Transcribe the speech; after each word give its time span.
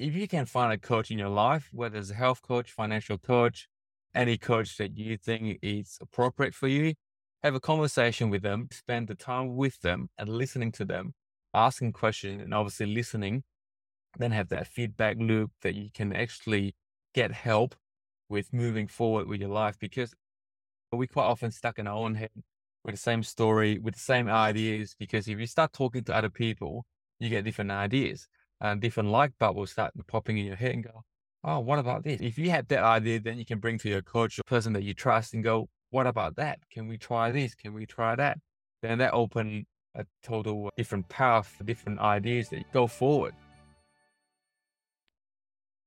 if 0.00 0.16
you 0.16 0.26
can 0.26 0.46
find 0.46 0.72
a 0.72 0.78
coach 0.78 1.10
in 1.10 1.18
your 1.18 1.28
life, 1.28 1.68
whether 1.72 1.98
it's 1.98 2.10
a 2.10 2.14
health 2.14 2.40
coach, 2.40 2.72
financial 2.72 3.18
coach, 3.18 3.68
any 4.14 4.38
coach 4.38 4.78
that 4.78 4.96
you 4.96 5.18
think 5.18 5.58
is 5.60 5.98
appropriate 6.00 6.54
for 6.54 6.68
you, 6.68 6.94
have 7.42 7.54
a 7.54 7.60
conversation 7.60 8.30
with 8.30 8.40
them, 8.40 8.68
spend 8.72 9.08
the 9.08 9.14
time 9.14 9.56
with 9.56 9.78
them 9.82 10.08
and 10.16 10.30
listening 10.30 10.72
to 10.72 10.86
them, 10.86 11.12
asking 11.52 11.92
questions 11.92 12.40
and 12.42 12.54
obviously 12.54 12.86
listening, 12.86 13.42
then 14.18 14.30
have 14.30 14.48
that 14.48 14.66
feedback 14.66 15.18
loop 15.20 15.50
that 15.60 15.74
you 15.74 15.90
can 15.92 16.14
actually 16.14 16.74
get 17.14 17.30
help 17.30 17.74
with 18.30 18.54
moving 18.54 18.86
forward 18.86 19.28
with 19.28 19.38
your 19.38 19.50
life 19.50 19.78
because 19.78 20.14
we're 20.92 21.06
quite 21.06 21.24
often 21.24 21.50
stuck 21.50 21.78
in 21.78 21.86
our 21.86 21.98
own 21.98 22.14
head 22.14 22.30
with 22.84 22.94
the 22.94 23.00
same 23.00 23.22
story, 23.22 23.78
with 23.78 23.94
the 23.94 24.00
same 24.00 24.30
ideas. 24.30 24.96
Because 24.98 25.28
if 25.28 25.38
you 25.38 25.46
start 25.46 25.74
talking 25.74 26.04
to 26.04 26.16
other 26.16 26.30
people, 26.30 26.86
you 27.18 27.28
get 27.28 27.44
different 27.44 27.70
ideas 27.70 28.26
and 28.60 28.80
different 28.80 29.10
light 29.10 29.32
bulbs 29.38 29.72
start 29.72 29.92
popping 30.06 30.38
in 30.38 30.46
your 30.46 30.56
head 30.56 30.72
and 30.72 30.84
go, 30.84 31.04
Oh, 31.42 31.60
what 31.60 31.78
about 31.78 32.04
this? 32.04 32.20
If 32.20 32.38
you 32.38 32.50
have 32.50 32.68
that 32.68 32.84
idea, 32.84 33.18
then 33.20 33.38
you 33.38 33.46
can 33.46 33.58
bring 33.58 33.78
to 33.78 33.88
your 33.88 34.02
coach 34.02 34.38
or 34.38 34.42
person 34.46 34.74
that 34.74 34.82
you 34.82 34.92
trust 34.94 35.34
and 35.34 35.42
go, 35.42 35.68
What 35.90 36.06
about 36.06 36.36
that? 36.36 36.58
Can 36.70 36.86
we 36.86 36.98
try 36.98 37.30
this? 37.30 37.54
Can 37.54 37.72
we 37.72 37.86
try 37.86 38.14
that? 38.16 38.38
Then 38.82 38.98
that 38.98 39.12
open 39.12 39.66
a 39.94 40.04
total 40.22 40.70
different 40.76 41.08
path, 41.08 41.46
for 41.46 41.64
different 41.64 41.98
ideas 42.00 42.48
that 42.50 42.70
go 42.72 42.86
forward. 42.86 43.34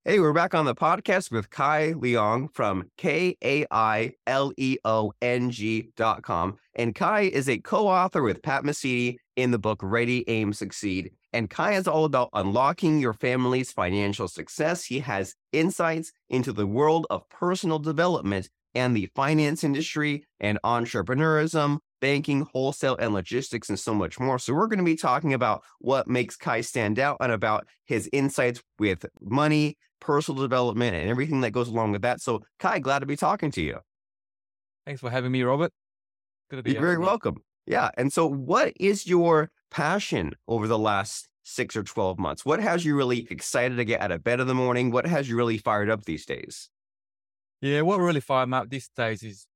Hey, 0.05 0.19
we're 0.19 0.33
back 0.33 0.53
on 0.53 0.65
the 0.65 0.75
podcast 0.75 1.31
with 1.31 1.49
Kai 1.49 1.93
Leong 1.93 2.53
from 2.53 2.91
K 2.97 3.37
A 3.41 3.65
I 3.71 4.11
L 4.27 4.51
E 4.57 4.77
O 4.83 5.13
N 5.21 5.49
G 5.49 5.91
dot 5.95 6.23
com. 6.23 6.57
And 6.75 6.93
Kai 6.93 7.21
is 7.21 7.47
a 7.47 7.57
co 7.57 7.87
author 7.87 8.21
with 8.21 8.41
Pat 8.43 8.65
Mesiti 8.65 9.15
in 9.37 9.51
the 9.51 9.59
book 9.59 9.79
Ready, 9.81 10.27
Aim, 10.27 10.51
Succeed. 10.51 11.11
And 11.33 11.49
Kai 11.49 11.73
is 11.73 11.87
all 11.87 12.05
about 12.05 12.29
unlocking 12.33 12.99
your 12.99 13.13
family's 13.13 13.71
financial 13.71 14.27
success. 14.27 14.85
He 14.85 14.99
has 14.99 15.35
insights 15.51 16.11
into 16.29 16.53
the 16.53 16.67
world 16.67 17.07
of 17.09 17.27
personal 17.29 17.79
development 17.79 18.49
and 18.75 18.95
the 18.95 19.09
finance 19.15 19.63
industry 19.63 20.25
and 20.39 20.59
entrepreneurism, 20.63 21.79
banking, 22.01 22.47
wholesale, 22.53 22.95
and 22.97 23.13
logistics, 23.13 23.69
and 23.69 23.79
so 23.79 23.95
much 23.95 24.19
more. 24.19 24.37
So, 24.37 24.53
we're 24.53 24.67
going 24.67 24.79
to 24.79 24.85
be 24.85 24.95
talking 24.95 25.33
about 25.33 25.63
what 25.79 26.07
makes 26.07 26.35
Kai 26.35 26.61
stand 26.61 26.99
out 26.99 27.17
and 27.19 27.31
about 27.31 27.67
his 27.85 28.07
insights 28.13 28.61
with 28.77 29.05
money, 29.19 29.77
personal 29.99 30.41
development, 30.41 30.95
and 30.95 31.09
everything 31.09 31.41
that 31.41 31.51
goes 31.51 31.67
along 31.67 31.93
with 31.93 32.03
that. 32.03 32.21
So, 32.21 32.41
Kai, 32.59 32.79
glad 32.79 32.99
to 32.99 33.05
be 33.05 33.15
talking 33.15 33.51
to 33.51 33.61
you. 33.61 33.79
Thanks 34.85 35.01
for 35.01 35.09
having 35.09 35.31
me, 35.31 35.41
Robert. 35.43 35.71
Good 36.49 36.57
to 36.57 36.63
be 36.63 36.71
You're 36.73 36.81
very 36.81 36.97
welcome. 36.97 37.37
Yeah. 37.65 37.89
And 37.97 38.11
so, 38.11 38.27
what 38.27 38.73
is 38.79 39.07
your 39.07 39.49
passion 39.73 40.33
over 40.47 40.67
the 40.67 40.79
last 40.79 41.27
six 41.43 41.75
or 41.75 41.83
12 41.83 42.19
months? 42.19 42.45
What 42.45 42.61
has 42.61 42.85
you 42.85 42.95
really 42.95 43.27
excited 43.29 43.75
to 43.75 43.85
get 43.85 44.01
out 44.01 44.11
of 44.11 44.23
bed 44.23 44.39
in 44.39 44.47
the 44.47 44.53
morning? 44.53 44.91
What 44.91 45.05
has 45.05 45.27
you 45.27 45.35
really 45.35 45.57
fired 45.57 45.89
up 45.89 46.05
these 46.05 46.25
days? 46.25 46.69
Yeah, 47.61 47.81
what 47.81 47.99
really 47.99 48.21
fired 48.21 48.49
me 48.49 48.57
up 48.57 48.69
these 48.69 48.89
days 48.95 49.23
is 49.23 49.47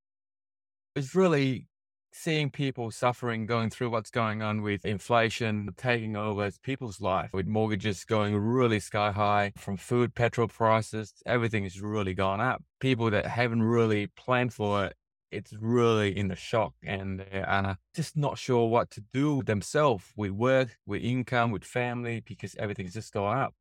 is 0.95 1.13
really 1.13 1.67
seeing 2.11 2.49
people 2.49 2.89
suffering, 2.89 3.45
going 3.45 3.69
through 3.69 3.91
what's 3.91 4.09
going 4.09 4.41
on 4.41 4.61
with 4.63 4.83
inflation 4.85 5.69
taking 5.77 6.15
over 6.15 6.49
people's 6.63 6.99
life, 6.99 7.29
with 7.31 7.45
mortgages 7.45 8.03
going 8.05 8.35
really 8.35 8.79
sky 8.79 9.11
high, 9.11 9.51
from 9.55 9.77
food, 9.77 10.15
petrol 10.15 10.47
prices, 10.47 11.13
everything 11.25 11.63
has 11.63 11.79
really 11.79 12.15
gone 12.15 12.41
up. 12.41 12.63
People 12.79 13.11
that 13.11 13.27
haven't 13.27 13.61
really 13.61 14.07
planned 14.07 14.53
for 14.53 14.85
it, 14.85 14.95
it's 15.31 15.53
really 15.59 16.17
in 16.17 16.27
the 16.27 16.35
shock 16.35 16.73
and 16.83 17.19
they're 17.19 17.49
uh, 17.49 17.75
just 17.95 18.15
not 18.15 18.37
sure 18.37 18.67
what 18.67 18.89
to 18.91 19.01
do 19.13 19.43
themselves 19.43 20.05
with 20.15 20.31
work, 20.31 20.77
with 20.85 21.03
income, 21.03 21.51
with 21.51 21.63
family, 21.63 22.21
because 22.25 22.55
everything's 22.57 22.93
just 22.93 23.13
going 23.13 23.37
up. 23.37 23.53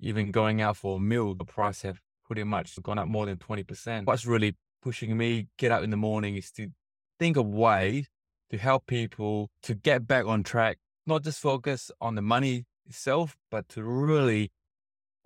Even 0.00 0.30
going 0.30 0.60
out 0.60 0.76
for 0.76 0.96
a 0.96 1.00
meal, 1.00 1.34
the 1.34 1.44
price 1.44 1.82
have 1.82 2.00
pretty 2.24 2.44
much 2.44 2.80
gone 2.82 2.98
up 2.98 3.08
more 3.08 3.26
than 3.26 3.36
20%. 3.36 4.06
What's 4.06 4.26
really 4.26 4.56
pushing 4.82 5.16
me 5.16 5.48
get 5.58 5.72
up 5.72 5.82
in 5.82 5.90
the 5.90 5.96
morning 5.96 6.36
is 6.36 6.50
to 6.52 6.68
think 7.18 7.36
of 7.36 7.46
ways 7.46 8.08
to 8.50 8.58
help 8.58 8.86
people 8.86 9.50
to 9.62 9.74
get 9.74 10.06
back 10.06 10.24
on 10.24 10.42
track, 10.42 10.78
not 11.06 11.24
just 11.24 11.40
focus 11.40 11.90
on 12.00 12.14
the 12.14 12.22
money 12.22 12.64
itself, 12.86 13.36
but 13.50 13.68
to 13.70 13.82
really 13.82 14.50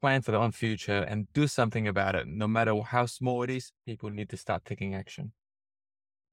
plan 0.00 0.22
for 0.22 0.33
their 0.33 0.41
own 0.41 0.53
future 0.53 1.03
and 1.03 1.28
do 1.33 1.47
something 1.47 1.87
about 1.87 2.15
it. 2.15 2.27
No 2.27 2.49
matter 2.49 2.75
how 2.81 3.06
small 3.06 3.43
it 3.43 3.50
is, 3.50 3.72
people 3.87 4.11
need 4.11 4.28
to 4.31 4.37
start 4.37 4.65
taking 4.65 4.94
action. 4.94 5.33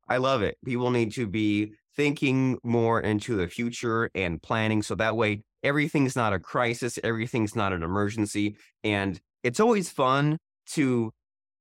I 0.10 0.18
love 0.18 0.42
it. 0.42 0.58
People 0.66 0.90
need 0.92 1.14
to 1.14 1.28
be 1.28 1.74
thinking 1.96 2.58
more 2.64 3.00
into 3.00 3.36
the 3.36 3.48
future 3.48 4.10
and 4.16 4.42
planning 4.42 4.82
so 4.82 4.96
that 4.96 5.16
way 5.16 5.44
everything's 5.64 6.16
not 6.16 6.34
a 6.34 6.40
crisis, 6.40 6.98
everything's 7.04 7.56
not 7.56 7.74
an 7.74 7.84
emergency. 7.84 8.56
And 8.84 9.20
it's 9.44 9.60
always 9.60 9.90
fun 9.90 10.38
to 10.72 11.12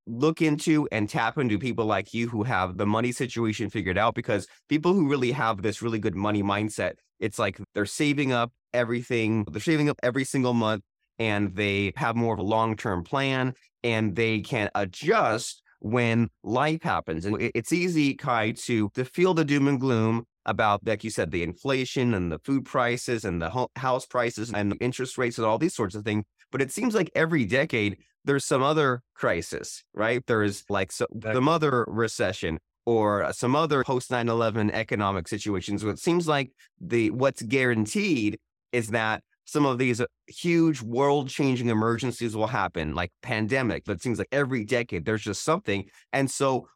look 0.06 0.40
into 0.40 0.88
and 0.90 1.08
tap 1.08 1.36
into 1.36 1.58
people 1.58 1.84
like 1.84 2.14
you 2.14 2.28
who 2.28 2.42
have 2.42 2.78
the 2.78 2.86
money 2.86 3.12
situation 3.12 3.68
figured 3.68 3.98
out 3.98 4.14
because 4.14 4.46
people 4.68 4.94
who 4.94 5.08
really 5.08 5.32
have 5.32 5.60
this 5.60 5.82
really 5.82 5.98
good 5.98 6.14
money 6.14 6.42
mindset, 6.42 6.94
it's 7.20 7.38
like 7.38 7.60
they're 7.74 7.84
saving 7.84 8.32
up 8.32 8.50
everything, 8.72 9.44
they're 9.50 9.60
saving 9.60 9.90
up 9.90 9.98
every 10.02 10.24
single 10.24 10.54
month 10.54 10.82
and 11.18 11.54
they 11.54 11.92
have 11.96 12.16
more 12.16 12.32
of 12.32 12.40
a 12.40 12.44
long 12.44 12.76
term 12.76 13.04
plan 13.04 13.54
and 13.84 14.16
they 14.16 14.40
can 14.40 14.70
adjust 14.74 15.62
when 15.80 16.28
life 16.42 16.82
happens. 16.82 17.24
And 17.24 17.36
it's 17.40 17.72
easy, 17.72 18.14
Kai, 18.14 18.52
to, 18.52 18.90
to 18.94 19.04
feel 19.04 19.34
the 19.34 19.44
doom 19.44 19.68
and 19.68 19.80
gloom 19.80 20.24
about, 20.46 20.86
like 20.86 21.04
you 21.04 21.10
said, 21.10 21.30
the 21.30 21.42
inflation 21.42 22.14
and 22.14 22.32
the 22.32 22.38
food 22.40 22.64
prices 22.64 23.24
and 23.24 23.40
the 23.40 23.68
house 23.76 24.06
prices 24.06 24.52
and 24.52 24.76
interest 24.80 25.18
rates 25.18 25.38
and 25.38 25.46
all 25.46 25.58
these 25.58 25.74
sorts 25.74 25.94
of 25.94 26.04
things. 26.04 26.24
But 26.50 26.62
it 26.62 26.72
seems 26.72 26.94
like 26.94 27.10
every 27.14 27.44
decade 27.44 27.98
there's 28.24 28.44
some 28.44 28.62
other 28.62 29.02
crisis, 29.14 29.84
right? 29.94 30.22
There's 30.26 30.64
like 30.68 30.92
so, 30.92 31.06
the 31.12 31.40
mother 31.40 31.84
recession 31.88 32.58
or 32.84 33.22
uh, 33.22 33.32
some 33.32 33.54
other 33.54 33.84
post 33.84 34.10
9-11 34.10 34.70
economic 34.72 35.28
situations. 35.28 35.82
So 35.82 35.88
it 35.88 35.98
seems 35.98 36.26
like 36.26 36.50
the 36.80 37.10
what's 37.10 37.42
guaranteed 37.42 38.38
is 38.72 38.88
that 38.88 39.22
some 39.48 39.64
of 39.64 39.78
these 39.78 39.98
uh, 39.98 40.04
huge 40.26 40.82
world 40.82 41.30
changing 41.30 41.70
emergencies 41.70 42.36
will 42.36 42.48
happen, 42.48 42.94
like 42.94 43.10
pandemic. 43.22 43.84
But 43.86 43.92
it 43.92 44.02
seems 44.02 44.18
like 44.18 44.28
every 44.30 44.62
decade 44.62 45.06
there's 45.06 45.22
just 45.22 45.42
something. 45.42 45.86
And 46.12 46.30
so, 46.30 46.68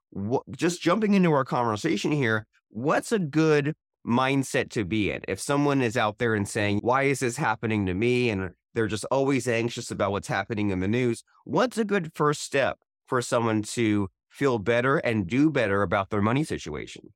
just 0.56 0.81
jumping 0.81 1.12
into 1.12 1.33
our 1.33 1.44
conversation 1.44 2.12
here, 2.12 2.47
what's 2.71 3.12
a 3.12 3.19
good 3.19 3.75
mindset 4.06 4.71
to 4.71 4.87
be 4.87 5.10
in? 5.10 5.21
If 5.28 5.38
someone 5.38 5.83
is 5.83 5.99
out 5.99 6.16
there 6.16 6.34
and 6.34 6.49
saying, 6.49 6.78
Why 6.78 7.03
is 7.03 7.21
this 7.21 7.37
happening 7.37 7.84
to 7.87 7.94
me? 7.94 8.31
And 8.31 8.53
they're 8.72 8.87
just 8.87 9.04
always 9.10 9.47
anxious 9.47 9.91
about 9.91 10.12
what's 10.12 10.28
happening 10.28 10.71
in 10.71 10.81
the 10.81 10.89
news. 10.89 11.22
What's 11.44 11.77
a 11.77 11.84
good 11.84 12.12
first 12.15 12.41
step 12.41 12.78
for 13.04 13.21
someone 13.21 13.62
to 13.75 14.09
feel 14.31 14.59
better 14.59 14.97
and 14.97 15.27
do 15.27 15.50
better 15.50 15.83
about 15.83 16.09
their 16.09 16.22
money 16.22 16.43
situation? 16.43 17.12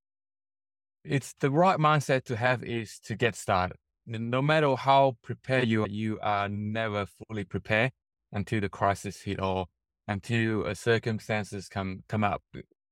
It's 1.02 1.32
the 1.40 1.50
right 1.50 1.78
mindset 1.78 2.24
to 2.24 2.36
have 2.36 2.62
is 2.62 2.98
to 3.04 3.16
get 3.16 3.36
started. 3.36 3.78
No 4.06 4.40
matter 4.40 4.74
how 4.76 5.16
prepared 5.22 5.68
you 5.68 5.82
are, 5.82 5.88
you 5.88 6.18
are 6.22 6.48
never 6.48 7.06
fully 7.06 7.44
prepared 7.44 7.92
until 8.32 8.60
the 8.60 8.68
crisis 8.68 9.22
hit 9.22 9.40
or 9.40 9.66
until 10.06 10.66
uh, 10.66 10.74
circumstances 10.74 11.68
come 11.68 12.04
come 12.08 12.22
up. 12.22 12.42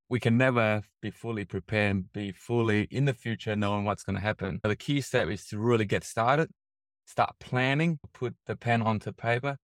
We 0.09 0.21
can 0.21 0.37
never 0.37 0.83
be 1.01 1.11
fully 1.11 1.45
prepared 1.45 1.91
and 1.91 2.13
be 2.13 2.33
fully 2.33 2.89
in 2.91 3.05
the 3.05 3.15
future 3.15 3.57
knowing 3.57 3.85
what's 3.85 4.03
going 4.03 4.17
to 4.17 4.23
happen. 4.23 4.61
the 4.63 4.77
key 4.77 5.01
step 5.01 5.29
is 5.29 5.47
to 5.47 5.59
really 5.59 5.85
get 5.85 6.05
started 6.05 6.51
start 7.07 7.35
planning, 7.39 7.99
put 8.13 8.35
the 8.47 8.57
pen 8.57 8.83
onto 8.83 9.13
paper, 9.13 9.57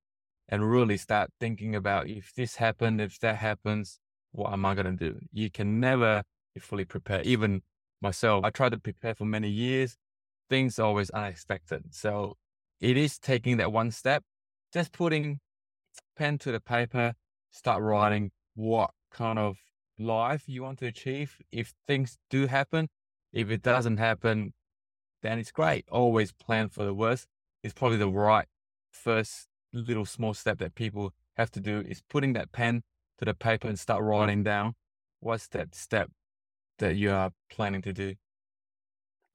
and 0.48 0.70
really 0.70 0.96
start 0.96 1.30
thinking 1.40 1.74
about 1.74 2.08
if 2.08 2.32
this 2.34 2.56
happened, 2.56 3.00
if 3.00 3.18
that 3.20 3.36
happens, 3.36 3.98
what 4.32 4.52
am 4.52 4.64
I 4.64 4.74
going 4.74 4.96
to 4.96 5.12
do? 5.12 5.18
You 5.32 5.50
can 5.50 5.80
never 5.80 6.22
be 6.54 6.60
fully 6.60 6.84
prepared. 6.84 7.26
Even 7.26 7.62
myself, 8.00 8.44
I 8.44 8.50
tried 8.50 8.72
to 8.72 8.78
prepare 8.78 9.14
for 9.14 9.24
many 9.24 9.48
years. 9.48 9.96
Things 10.50 10.78
are 10.78 10.86
always 10.86 11.08
unexpected. 11.10 11.94
So 11.94 12.36
it 12.80 12.96
is 12.96 13.18
taking 13.18 13.56
that 13.58 13.72
one 13.72 13.90
step, 13.92 14.24
just 14.72 14.92
putting 14.92 15.40
pen 16.16 16.36
to 16.38 16.52
the 16.52 16.60
paper, 16.60 17.14
start 17.50 17.82
writing 17.82 18.32
what 18.54 18.90
kind 19.10 19.38
of 19.38 19.56
life 19.98 20.44
you 20.46 20.62
want 20.62 20.80
to 20.80 20.86
achieve. 20.86 21.36
If 21.52 21.72
things 21.86 22.18
do 22.28 22.46
happen, 22.46 22.88
if 23.32 23.50
it 23.50 23.62
doesn't 23.62 23.98
happen, 23.98 24.52
then 25.22 25.38
it's 25.38 25.52
great. 25.52 25.86
Always 25.90 26.32
plan 26.32 26.68
for 26.68 26.84
the 26.84 26.94
worst 26.94 27.26
is 27.62 27.72
probably 27.72 27.98
the 27.98 28.08
right 28.08 28.46
first 28.90 29.46
little 29.72 30.04
small 30.04 30.34
step 30.34 30.58
that 30.58 30.74
people 30.74 31.12
have 31.36 31.50
to 31.52 31.60
do 31.60 31.84
is 31.86 32.02
putting 32.08 32.32
that 32.32 32.52
pen 32.52 32.82
to 33.18 33.24
the 33.24 33.34
paper 33.34 33.68
and 33.68 33.78
start 33.78 34.02
writing 34.02 34.42
down 34.42 34.74
what's 35.20 35.46
that 35.48 35.74
step 35.74 36.10
that 36.78 36.96
you 36.96 37.10
are 37.10 37.30
planning 37.50 37.82
to 37.82 37.92
do. 37.92 38.14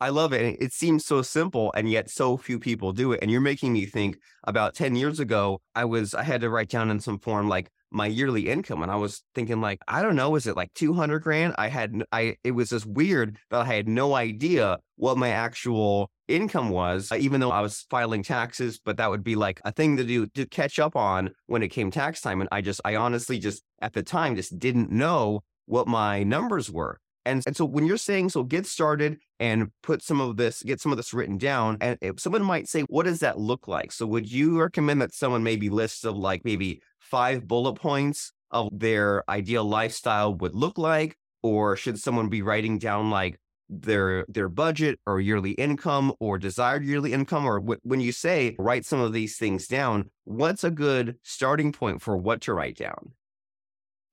I 0.02 0.10
love 0.10 0.34
it. 0.34 0.58
It 0.60 0.74
seems 0.74 1.06
so 1.06 1.22
simple 1.22 1.72
and 1.76 1.90
yet 1.90 2.10
so 2.10 2.36
few 2.36 2.60
people 2.60 2.92
do 2.92 3.14
it. 3.14 3.20
And 3.22 3.32
you're 3.32 3.42
making 3.42 3.74
me 3.74 3.86
think 3.86 4.18
about 4.44 4.76
10 4.76 4.96
years 4.96 5.20
ago, 5.20 5.62
I 5.74 5.86
was 5.86 6.14
I 6.14 6.24
had 6.24 6.42
to 6.42 6.50
write 6.50 6.70
down 6.70 6.92
in 6.92 7.00
some 7.00 7.18
form 7.18 7.48
like 7.48 7.70
my 7.92 8.08
yearly 8.08 8.50
income. 8.50 8.84
And 8.84 8.92
I 8.92 8.98
was 8.98 9.24
thinking 9.34 9.62
like, 9.62 9.80
I 9.88 10.02
don't 10.02 10.18
know, 10.18 10.36
is 10.36 10.48
it 10.48 10.58
like 10.58 10.74
200 10.74 11.20
grand? 11.20 11.56
I 11.58 11.70
had, 11.70 12.04
I, 12.12 12.36
it 12.44 12.52
was 12.52 12.70
just 12.70 12.86
weird 12.86 13.38
that 13.50 13.62
I 13.62 13.66
had 13.66 13.88
no 13.88 14.16
idea 14.16 14.80
what 14.98 15.18
my 15.18 15.30
actual 15.30 16.12
income 16.28 16.70
was, 16.70 17.12
uh, 17.12 17.16
even 17.16 17.40
though 17.40 17.52
I 17.52 17.62
was 17.62 17.86
filing 17.90 18.22
taxes, 18.22 18.82
but 18.84 18.98
that 18.98 19.10
would 19.10 19.24
be 19.24 19.36
like 19.36 19.62
a 19.64 19.72
thing 19.72 19.96
to 19.98 20.04
do 20.04 20.28
to 20.28 20.46
catch 20.46 20.78
up 20.78 20.96
on 20.98 21.32
when 21.46 21.64
it 21.64 21.70
came 21.70 21.90
tax 21.90 22.20
time. 22.20 22.42
And 22.42 22.50
I 22.52 22.62
just, 22.62 22.82
I 22.84 22.98
honestly 22.98 23.40
just 23.40 23.64
at 23.82 23.94
the 23.94 24.04
time 24.04 24.36
just 24.36 24.60
didn't 24.60 24.92
know 24.92 25.44
what 25.66 25.88
my 25.88 26.24
numbers 26.24 26.70
were. 26.70 27.00
And, 27.26 27.44
and 27.46 27.56
so 27.56 27.66
when 27.66 27.86
you're 27.86 27.98
saying, 27.98 28.30
so 28.30 28.44
get 28.44 28.66
started 28.66 29.18
and 29.40 29.72
put 29.82 30.02
some 30.04 30.22
of 30.22 30.38
this, 30.38 30.62
get 30.64 30.80
some 30.80 30.92
of 30.92 30.98
this 30.98 31.14
written 31.14 31.38
down. 31.38 31.78
And 31.82 31.98
if 32.02 32.20
someone 32.20 32.44
might 32.44 32.68
say, 32.68 32.82
what 32.84 33.06
does 33.06 33.20
that 33.20 33.40
look 33.40 33.68
like? 33.68 33.92
So 33.92 34.06
would 34.08 34.32
you 34.32 34.60
recommend 34.60 35.02
that 35.02 35.14
someone 35.14 35.44
maybe 35.44 35.70
lists 35.70 36.04
of 36.04 36.16
like 36.16 36.46
maybe 36.46 36.82
five 37.00 37.48
bullet 37.48 37.76
points 37.76 38.32
of 38.52 38.70
their 38.72 39.30
ideal 39.30 39.64
lifestyle 39.64 40.36
would 40.36 40.54
look 40.54 40.78
like? 40.78 41.18
Or 41.42 41.76
should 41.76 42.00
someone 42.00 42.30
be 42.30 42.42
writing 42.42 42.80
down 42.80 43.10
like 43.10 43.40
their 43.70 44.26
their 44.28 44.50
budget 44.50 45.00
or 45.08 45.20
yearly 45.20 45.52
income 45.52 46.14
or 46.20 46.38
desired 46.38 46.86
yearly 46.86 47.14
income 47.14 47.46
or 47.46 47.60
w- 47.60 47.80
when 47.84 48.00
you 48.00 48.12
say 48.12 48.56
write 48.60 48.86
some 48.86 49.00
of 49.00 49.12
these 49.12 49.38
things 49.38 49.68
down 49.68 50.10
what's 50.26 50.64
a 50.64 50.70
good 50.70 51.16
starting 51.24 51.72
point 51.72 52.02
for 52.02 52.16
what 52.16 52.42
to 52.42 52.54
write 52.54 52.78
down 52.78 53.12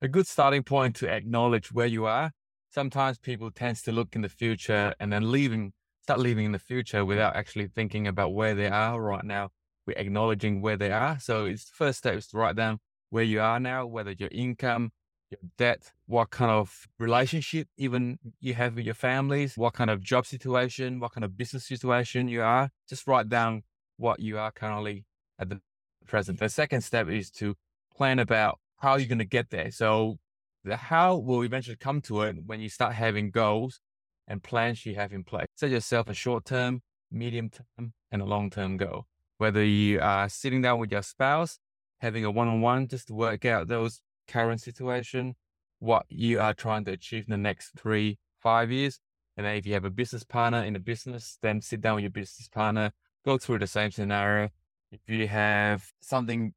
a 0.01 0.07
good 0.07 0.25
starting 0.25 0.63
point 0.63 0.95
to 0.95 1.07
acknowledge 1.07 1.71
where 1.71 1.85
you 1.85 2.05
are 2.05 2.31
sometimes 2.73 3.19
people 3.19 3.51
tends 3.51 3.81
to 3.83 3.91
look 3.91 4.15
in 4.15 4.21
the 4.21 4.29
future 4.29 4.93
and 4.99 5.13
then 5.13 5.31
leaving, 5.31 5.73
start 6.01 6.19
living 6.19 6.45
in 6.45 6.51
the 6.51 6.59
future 6.59 7.05
without 7.05 7.35
actually 7.35 7.67
thinking 7.67 8.07
about 8.07 8.33
where 8.33 8.55
they 8.55 8.67
are 8.67 8.99
right 8.99 9.23
now. 9.23 9.49
We're 9.85 9.97
acknowledging 9.97 10.61
where 10.61 10.77
they 10.77 10.91
are. 10.91 11.19
So 11.19 11.45
it's 11.45 11.65
the 11.65 11.75
first 11.75 11.99
step 11.99 12.15
is 12.15 12.27
to 12.27 12.37
write 12.37 12.55
down 12.55 12.79
where 13.09 13.23
you 13.23 13.41
are 13.41 13.59
now, 13.59 13.85
whether 13.85 14.11
your 14.11 14.29
income, 14.31 14.91
your 15.29 15.39
debt, 15.57 15.91
what 16.07 16.31
kind 16.31 16.49
of 16.49 16.87
relationship 16.97 17.67
even 17.77 18.17
you 18.39 18.55
have 18.55 18.75
with 18.75 18.85
your 18.85 18.95
families, 18.95 19.55
what 19.57 19.73
kind 19.73 19.89
of 19.89 20.01
job 20.01 20.25
situation, 20.25 20.99
what 20.99 21.13
kind 21.13 21.23
of 21.23 21.37
business 21.37 21.67
situation 21.67 22.27
you 22.27 22.41
are. 22.41 22.69
Just 22.89 23.05
write 23.05 23.29
down 23.29 23.63
what 23.97 24.19
you 24.19 24.39
are 24.39 24.51
currently 24.51 25.05
at 25.37 25.49
the 25.49 25.61
present. 26.07 26.39
The 26.39 26.49
second 26.49 26.81
step 26.81 27.07
is 27.07 27.29
to 27.31 27.55
plan 27.95 28.19
about 28.19 28.59
how 28.77 28.95
you're 28.95 29.07
going 29.07 29.19
to 29.19 29.25
get 29.25 29.49
there. 29.51 29.69
So 29.69 30.17
the 30.63 30.75
how 30.75 31.17
will 31.17 31.43
eventually 31.43 31.75
come 31.75 32.01
to 32.01 32.21
it 32.21 32.37
when 32.45 32.59
you 32.59 32.69
start 32.69 32.93
having 32.93 33.31
goals 33.31 33.79
and 34.27 34.41
plans 34.41 34.85
you 34.85 34.95
have 34.95 35.11
in 35.11 35.23
place. 35.23 35.47
Set 35.55 35.69
yourself 35.69 36.07
a 36.09 36.13
short 36.13 36.45
term, 36.45 36.81
medium 37.11 37.49
term, 37.49 37.93
and 38.11 38.21
a 38.21 38.25
long 38.25 38.49
term 38.49 38.77
goal. 38.77 39.05
Whether 39.37 39.63
you 39.63 39.99
are 39.99 40.29
sitting 40.29 40.61
down 40.61 40.79
with 40.79 40.91
your 40.91 41.01
spouse, 41.01 41.59
having 41.99 42.23
a 42.23 42.31
one 42.31 42.47
on 42.47 42.61
one 42.61 42.87
just 42.87 43.07
to 43.07 43.13
work 43.13 43.45
out 43.45 43.67
those 43.67 44.01
current 44.27 44.61
situation, 44.61 45.35
what 45.79 46.05
you 46.07 46.39
are 46.39 46.53
trying 46.53 46.85
to 46.85 46.91
achieve 46.91 47.25
in 47.27 47.31
the 47.31 47.37
next 47.37 47.71
three, 47.77 48.17
five 48.41 48.71
years. 48.71 48.99
And 49.35 49.45
then 49.45 49.55
if 49.55 49.65
you 49.65 49.73
have 49.73 49.85
a 49.85 49.89
business 49.89 50.23
partner 50.23 50.63
in 50.63 50.75
a 50.75 50.79
business, 50.79 51.37
then 51.41 51.61
sit 51.61 51.81
down 51.81 51.95
with 51.95 52.03
your 52.03 52.11
business 52.11 52.47
partner, 52.47 52.91
go 53.25 53.37
through 53.37 53.59
the 53.59 53.67
same 53.67 53.91
scenario. 53.91 54.49
If 54.91 55.01
you 55.07 55.27
have 55.27 55.91
something 55.99 56.53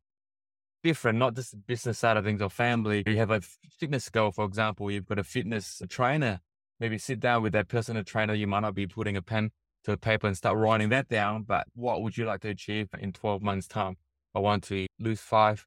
different, 0.82 1.18
not 1.18 1.34
just 1.34 1.52
the 1.52 1.56
business 1.56 1.98
side 1.98 2.16
of 2.16 2.24
things 2.24 2.42
or 2.42 2.50
family. 2.50 3.02
You 3.06 3.16
have 3.16 3.30
a 3.30 3.40
fitness 3.78 4.08
goal, 4.08 4.32
for 4.32 4.44
example, 4.44 4.90
you've 4.90 5.06
got 5.06 5.18
a 5.18 5.24
fitness 5.24 5.82
trainer. 5.88 6.40
Maybe 6.78 6.98
sit 6.98 7.20
down 7.20 7.42
with 7.42 7.52
that 7.54 7.68
personal 7.68 8.04
trainer. 8.04 8.34
You 8.34 8.46
might 8.46 8.60
not 8.60 8.74
be 8.74 8.86
putting 8.86 9.16
a 9.16 9.22
pen 9.22 9.50
to 9.84 9.92
a 9.92 9.96
paper 9.96 10.26
and 10.26 10.36
start 10.36 10.58
writing 10.58 10.88
that 10.90 11.08
down, 11.08 11.44
but 11.44 11.66
what 11.74 12.02
would 12.02 12.18
you 12.18 12.26
like 12.26 12.40
to 12.40 12.48
achieve 12.48 12.88
in 12.98 13.12
12 13.12 13.42
months' 13.42 13.66
time? 13.66 13.96
I 14.34 14.40
want 14.40 14.64
to 14.64 14.86
lose 14.98 15.20
five 15.20 15.64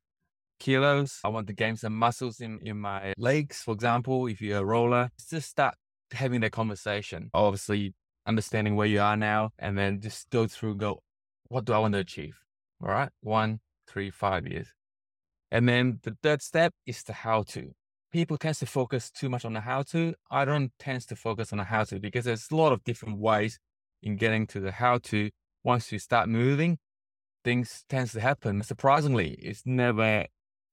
kilos. 0.60 1.20
I 1.24 1.30
want 1.30 1.48
to 1.48 1.54
gain 1.54 1.76
some 1.78 1.96
muscles 1.96 2.40
in, 2.40 2.60
in 2.62 2.78
my 2.78 3.14
legs, 3.18 3.62
for 3.62 3.74
example, 3.74 4.28
if 4.28 4.42
you're 4.42 4.60
a 4.60 4.66
roller. 4.66 5.10
Just 5.30 5.50
start 5.50 5.76
having 6.12 6.42
that 6.42 6.52
conversation. 6.52 7.30
Obviously, 7.34 7.94
understanding 8.26 8.76
where 8.76 8.88
you 8.88 9.02
are 9.02 9.18
now, 9.18 9.52
and 9.58 9.78
then 9.78 10.02
just 10.02 10.30
go 10.30 10.48
through, 10.48 10.76
go, 10.76 11.02
what 11.48 11.66
do 11.66 11.74
I 11.74 11.80
want 11.80 11.94
to 11.94 12.00
achieve? 12.00 12.40
All 12.84 12.90
right. 12.90 13.10
One, 13.22 13.60
three, 13.88 14.12
five 14.12 14.46
years. 14.46 14.68
And 15.52 15.68
then 15.68 16.00
the 16.04 16.16
third 16.22 16.42
step 16.42 16.74
is 16.86 17.04
the 17.04 17.14
how 17.14 17.44
to. 17.44 17.72
People 18.12 18.38
tend 18.38 18.56
to 18.56 18.66
focus 18.66 19.12
too 19.12 19.30
much 19.30 19.46
on 19.46 19.54
the 19.54 19.62
how 19.62 19.84
to. 19.84 20.14
I 20.32 20.46
don't 20.46 20.72
tend 20.80 21.08
to 21.08 21.16
focus 21.16 21.52
on 21.52 21.60
the 21.60 21.66
how 21.66 21.84
to 21.86 22.00
because 22.00 22.26
there's 22.26 22.48
a 22.52 22.56
lot 22.56 22.72
of 22.72 22.84
different 22.84 23.20
ways 23.20 23.60
in 24.02 24.16
getting 24.16 24.48
to 24.48 24.60
the 24.60 24.72
how 24.72 24.98
to. 25.00 25.30
Once 25.64 25.92
you 25.92 26.00
start 26.00 26.30
moving, 26.30 26.78
things 27.44 27.84
tends 27.90 28.14
to 28.14 28.22
happen. 28.22 28.64
Surprisingly, 28.64 29.32
it's 29.42 29.64
never 29.66 30.26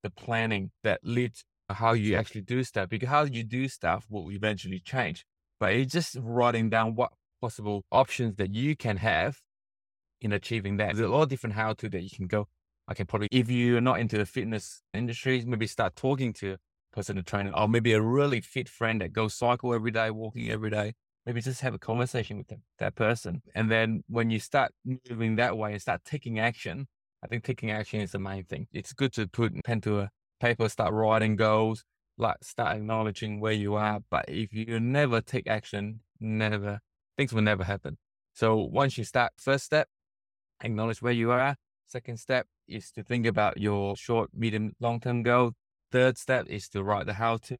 the 0.02 0.10
planning 0.10 0.70
that 0.82 1.00
leads 1.02 1.44
how 1.68 1.92
you 1.92 2.14
actually 2.14 2.42
do 2.42 2.62
stuff 2.62 2.88
because 2.88 3.08
how 3.08 3.24
you 3.24 3.42
do 3.42 3.68
stuff 3.68 4.06
will 4.08 4.30
eventually 4.30 4.78
change. 4.78 5.24
But 5.58 5.72
it's 5.72 5.92
just 5.92 6.16
writing 6.20 6.70
down 6.70 6.94
what 6.94 7.12
possible 7.40 7.84
options 7.90 8.36
that 8.36 8.54
you 8.54 8.76
can 8.76 8.98
have 8.98 9.40
in 10.20 10.32
achieving 10.32 10.76
that. 10.76 10.94
There's 10.94 11.08
a 11.08 11.12
lot 11.12 11.22
of 11.22 11.28
different 11.28 11.54
how 11.56 11.72
to 11.74 11.88
that 11.88 12.02
you 12.02 12.10
can 12.10 12.26
go. 12.26 12.48
I 12.88 12.94
can 12.94 13.06
probably, 13.06 13.28
if 13.30 13.50
you're 13.50 13.80
not 13.80 13.98
into 13.98 14.16
the 14.16 14.26
fitness 14.26 14.82
industry, 14.94 15.42
maybe 15.46 15.66
start 15.66 15.96
talking 15.96 16.32
to 16.34 16.52
a 16.54 16.58
personal 16.92 17.24
trainer 17.24 17.52
or 17.54 17.68
maybe 17.68 17.92
a 17.92 18.00
really 18.00 18.40
fit 18.40 18.68
friend 18.68 19.00
that 19.00 19.12
goes 19.12 19.34
cycle 19.34 19.74
every 19.74 19.90
day, 19.90 20.10
walking 20.10 20.50
every 20.50 20.70
day. 20.70 20.94
Maybe 21.24 21.40
just 21.40 21.60
have 21.62 21.74
a 21.74 21.78
conversation 21.78 22.38
with 22.38 22.46
them, 22.46 22.62
that 22.78 22.94
person. 22.94 23.42
And 23.56 23.68
then 23.68 24.04
when 24.08 24.30
you 24.30 24.38
start 24.38 24.72
moving 24.84 25.34
that 25.36 25.58
way 25.58 25.72
and 25.72 25.82
start 25.82 26.02
taking 26.04 26.38
action, 26.38 26.86
I 27.24 27.26
think 27.26 27.42
taking 27.42 27.72
action 27.72 28.00
is 28.00 28.12
the 28.12 28.20
main 28.20 28.44
thing. 28.44 28.68
It's 28.72 28.92
good 28.92 29.12
to 29.14 29.26
put 29.26 29.52
pen 29.64 29.80
to 29.80 30.00
a 30.00 30.10
paper, 30.38 30.68
start 30.68 30.92
writing 30.94 31.34
goals, 31.34 31.82
like 32.16 32.36
start 32.42 32.76
acknowledging 32.76 33.40
where 33.40 33.52
you 33.52 33.74
are. 33.74 34.00
But 34.08 34.26
if 34.28 34.52
you 34.52 34.78
never 34.78 35.20
take 35.20 35.48
action, 35.48 36.00
never, 36.20 36.78
things 37.16 37.32
will 37.32 37.42
never 37.42 37.64
happen. 37.64 37.98
So 38.34 38.56
once 38.56 38.96
you 38.96 39.02
start, 39.02 39.32
first 39.36 39.64
step, 39.64 39.88
acknowledge 40.62 41.02
where 41.02 41.12
you 41.12 41.32
are. 41.32 41.56
Second 41.88 42.18
step 42.18 42.46
is 42.68 42.90
to 42.92 43.02
think 43.02 43.26
about 43.26 43.58
your 43.58 43.96
short, 43.96 44.30
medium, 44.34 44.72
long 44.80 45.00
term 45.00 45.22
goal. 45.22 45.52
Third 45.92 46.18
step 46.18 46.46
is 46.48 46.68
to 46.70 46.82
write 46.82 47.06
the 47.06 47.14
how 47.14 47.38
to. 47.38 47.56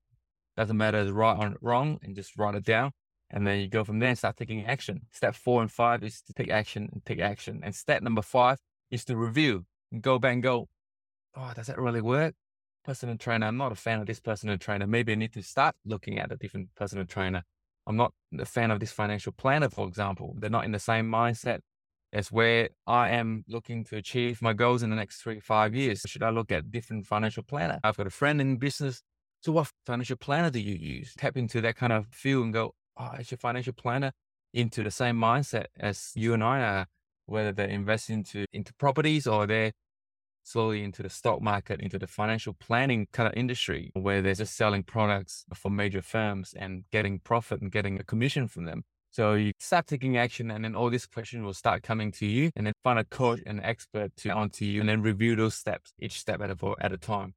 Doesn't 0.57 0.77
matter 0.77 1.05
the 1.05 1.13
right 1.13 1.37
or 1.39 1.55
wrong, 1.61 1.99
and 2.03 2.17
just 2.17 2.37
write 2.39 2.55
it 2.55 2.65
down. 2.65 2.93
And 3.31 3.47
then 3.47 3.59
you 3.59 3.69
go 3.69 3.85
from 3.85 3.99
there 3.99 4.11
and 4.11 4.19
start 4.19 4.37
taking 4.37 4.65
action. 4.67 5.03
Step 5.13 5.35
four 5.35 5.61
and 5.61 5.71
five 5.71 6.03
is 6.03 6.23
to 6.23 6.33
take 6.33 6.51
action 6.51 6.89
and 6.93 7.05
take 7.05 7.19
action. 7.19 7.61
And 7.63 7.75
step 7.75 8.03
number 8.03 8.23
five 8.23 8.59
is 8.91 9.05
to 9.07 9.17
review 9.17 9.67
and 9.91 10.01
go 10.01 10.19
back 10.19 10.35
and 10.35 10.43
go, 10.43 10.69
oh, 11.35 11.53
does 11.55 11.67
that 11.67 11.79
really 11.79 12.01
work? 12.01 12.35
Personal 12.85 13.17
trainer, 13.17 13.47
I'm 13.47 13.57
not 13.57 13.73
a 13.73 13.77
fan 13.77 14.01
of 14.01 14.07
this 14.07 14.21
personal 14.21 14.59
trainer. 14.59 14.87
Maybe 14.87 15.13
I 15.13 15.17
need 15.17 15.33
to 15.33 15.43
start 15.43 15.75
looking 15.85 16.19
at 16.19 16.31
a 16.31 16.37
different 16.37 16.69
personal 16.77 17.05
trainer. 17.05 17.43
I'm 17.87 17.97
not 17.97 18.13
a 18.39 18.45
fan 18.45 18.71
of 18.71 18.81
this 18.81 18.93
financial 18.93 19.33
planner, 19.33 19.69
for 19.69 19.89
example. 19.89 20.35
They're 20.39 20.51
not 20.51 20.65
in 20.65 20.73
the 20.73 20.79
same 20.79 21.11
mindset 21.11 21.61
as 22.13 22.33
where 22.33 22.71
I 22.87 23.11
am 23.11 23.45
looking 23.49 23.85
to 23.85 23.97
achieve 23.97 24.41
my 24.41 24.53
goals 24.53 24.83
in 24.83 24.91
the 24.91 24.97
next 24.97 25.23
three, 25.23 25.41
five 25.41 25.75
years. 25.75 26.03
Should 26.07 26.23
I 26.23 26.31
look 26.31 26.53
at 26.53 26.71
different 26.71 27.07
financial 27.07 27.43
planner? 27.43 27.81
I've 27.85 27.97
got 27.97 28.07
a 28.07 28.11
friend 28.11 28.41
in 28.41 28.57
business. 28.57 29.03
So 29.41 29.53
what 29.53 29.71
financial 29.85 30.17
planner 30.17 30.51
do 30.51 30.61
you 30.61 30.75
use? 30.75 31.15
Tap 31.17 31.37
into 31.37 31.61
that 31.61 31.77
kind 31.77 31.93
of 31.93 32.07
feel 32.11 32.43
and 32.43 32.53
go, 32.53 32.75
oh, 32.97 33.13
is 33.19 33.31
your 33.31 33.39
financial 33.39 33.73
planner 33.73 34.13
into 34.55 34.83
the 34.83 34.91
same 34.91 35.17
mindset 35.17 35.67
as 35.79 36.13
you 36.15 36.33
and 36.33 36.43
I 36.43 36.61
are, 36.61 36.87
whether 37.27 37.53
they 37.53 37.71
invest 37.71 38.09
into, 38.11 38.47
into 38.53 38.73
properties 38.75 39.27
or 39.27 39.47
they're 39.47 39.73
slowly 40.43 40.83
into 40.85 41.03
the 41.03 41.11
stock 41.11 41.43
market, 41.43 41.81
into 41.81 41.99
the 41.99 42.07
financial 42.07 42.55
planning 42.55 43.09
kind 43.13 43.27
of 43.27 43.35
industry 43.37 43.91
where 43.95 44.23
they're 44.23 44.35
just 44.35 44.57
selling 44.57 44.83
products 44.83 45.45
for 45.55 45.71
major 45.71 46.01
firms 46.01 46.55
and 46.57 46.85
getting 46.93 47.19
profit 47.19 47.61
and 47.61 47.73
getting 47.73 47.99
a 47.99 48.05
commission 48.05 48.47
from 48.47 48.65
them. 48.65 48.85
So 49.17 49.33
you 49.33 49.53
start 49.59 49.87
taking 49.87 50.19
action 50.19 50.51
and 50.51 50.63
then 50.63 50.77
all 50.77 50.91
these 50.91 51.07
questions 51.07 51.43
will 51.43 51.55
start 51.55 51.83
coming 51.83 52.13
to 52.13 52.27
you 52.27 52.51
and 52.55 52.67
then 52.67 52.75
find 52.85 52.99
a 52.99 53.05
coach 53.05 53.41
and 53.47 53.63
expert 53.65 54.15
to 54.19 54.29
onto 54.29 54.67
you 54.67 54.81
and 54.81 54.91
then 54.91 55.01
review 55.01 55.35
those 55.35 55.55
steps, 55.55 55.95
each 55.99 56.21
step 56.21 56.43
at 56.43 56.51
a, 56.51 56.75
at 56.81 56.93
a 56.93 56.99
time. 56.99 57.33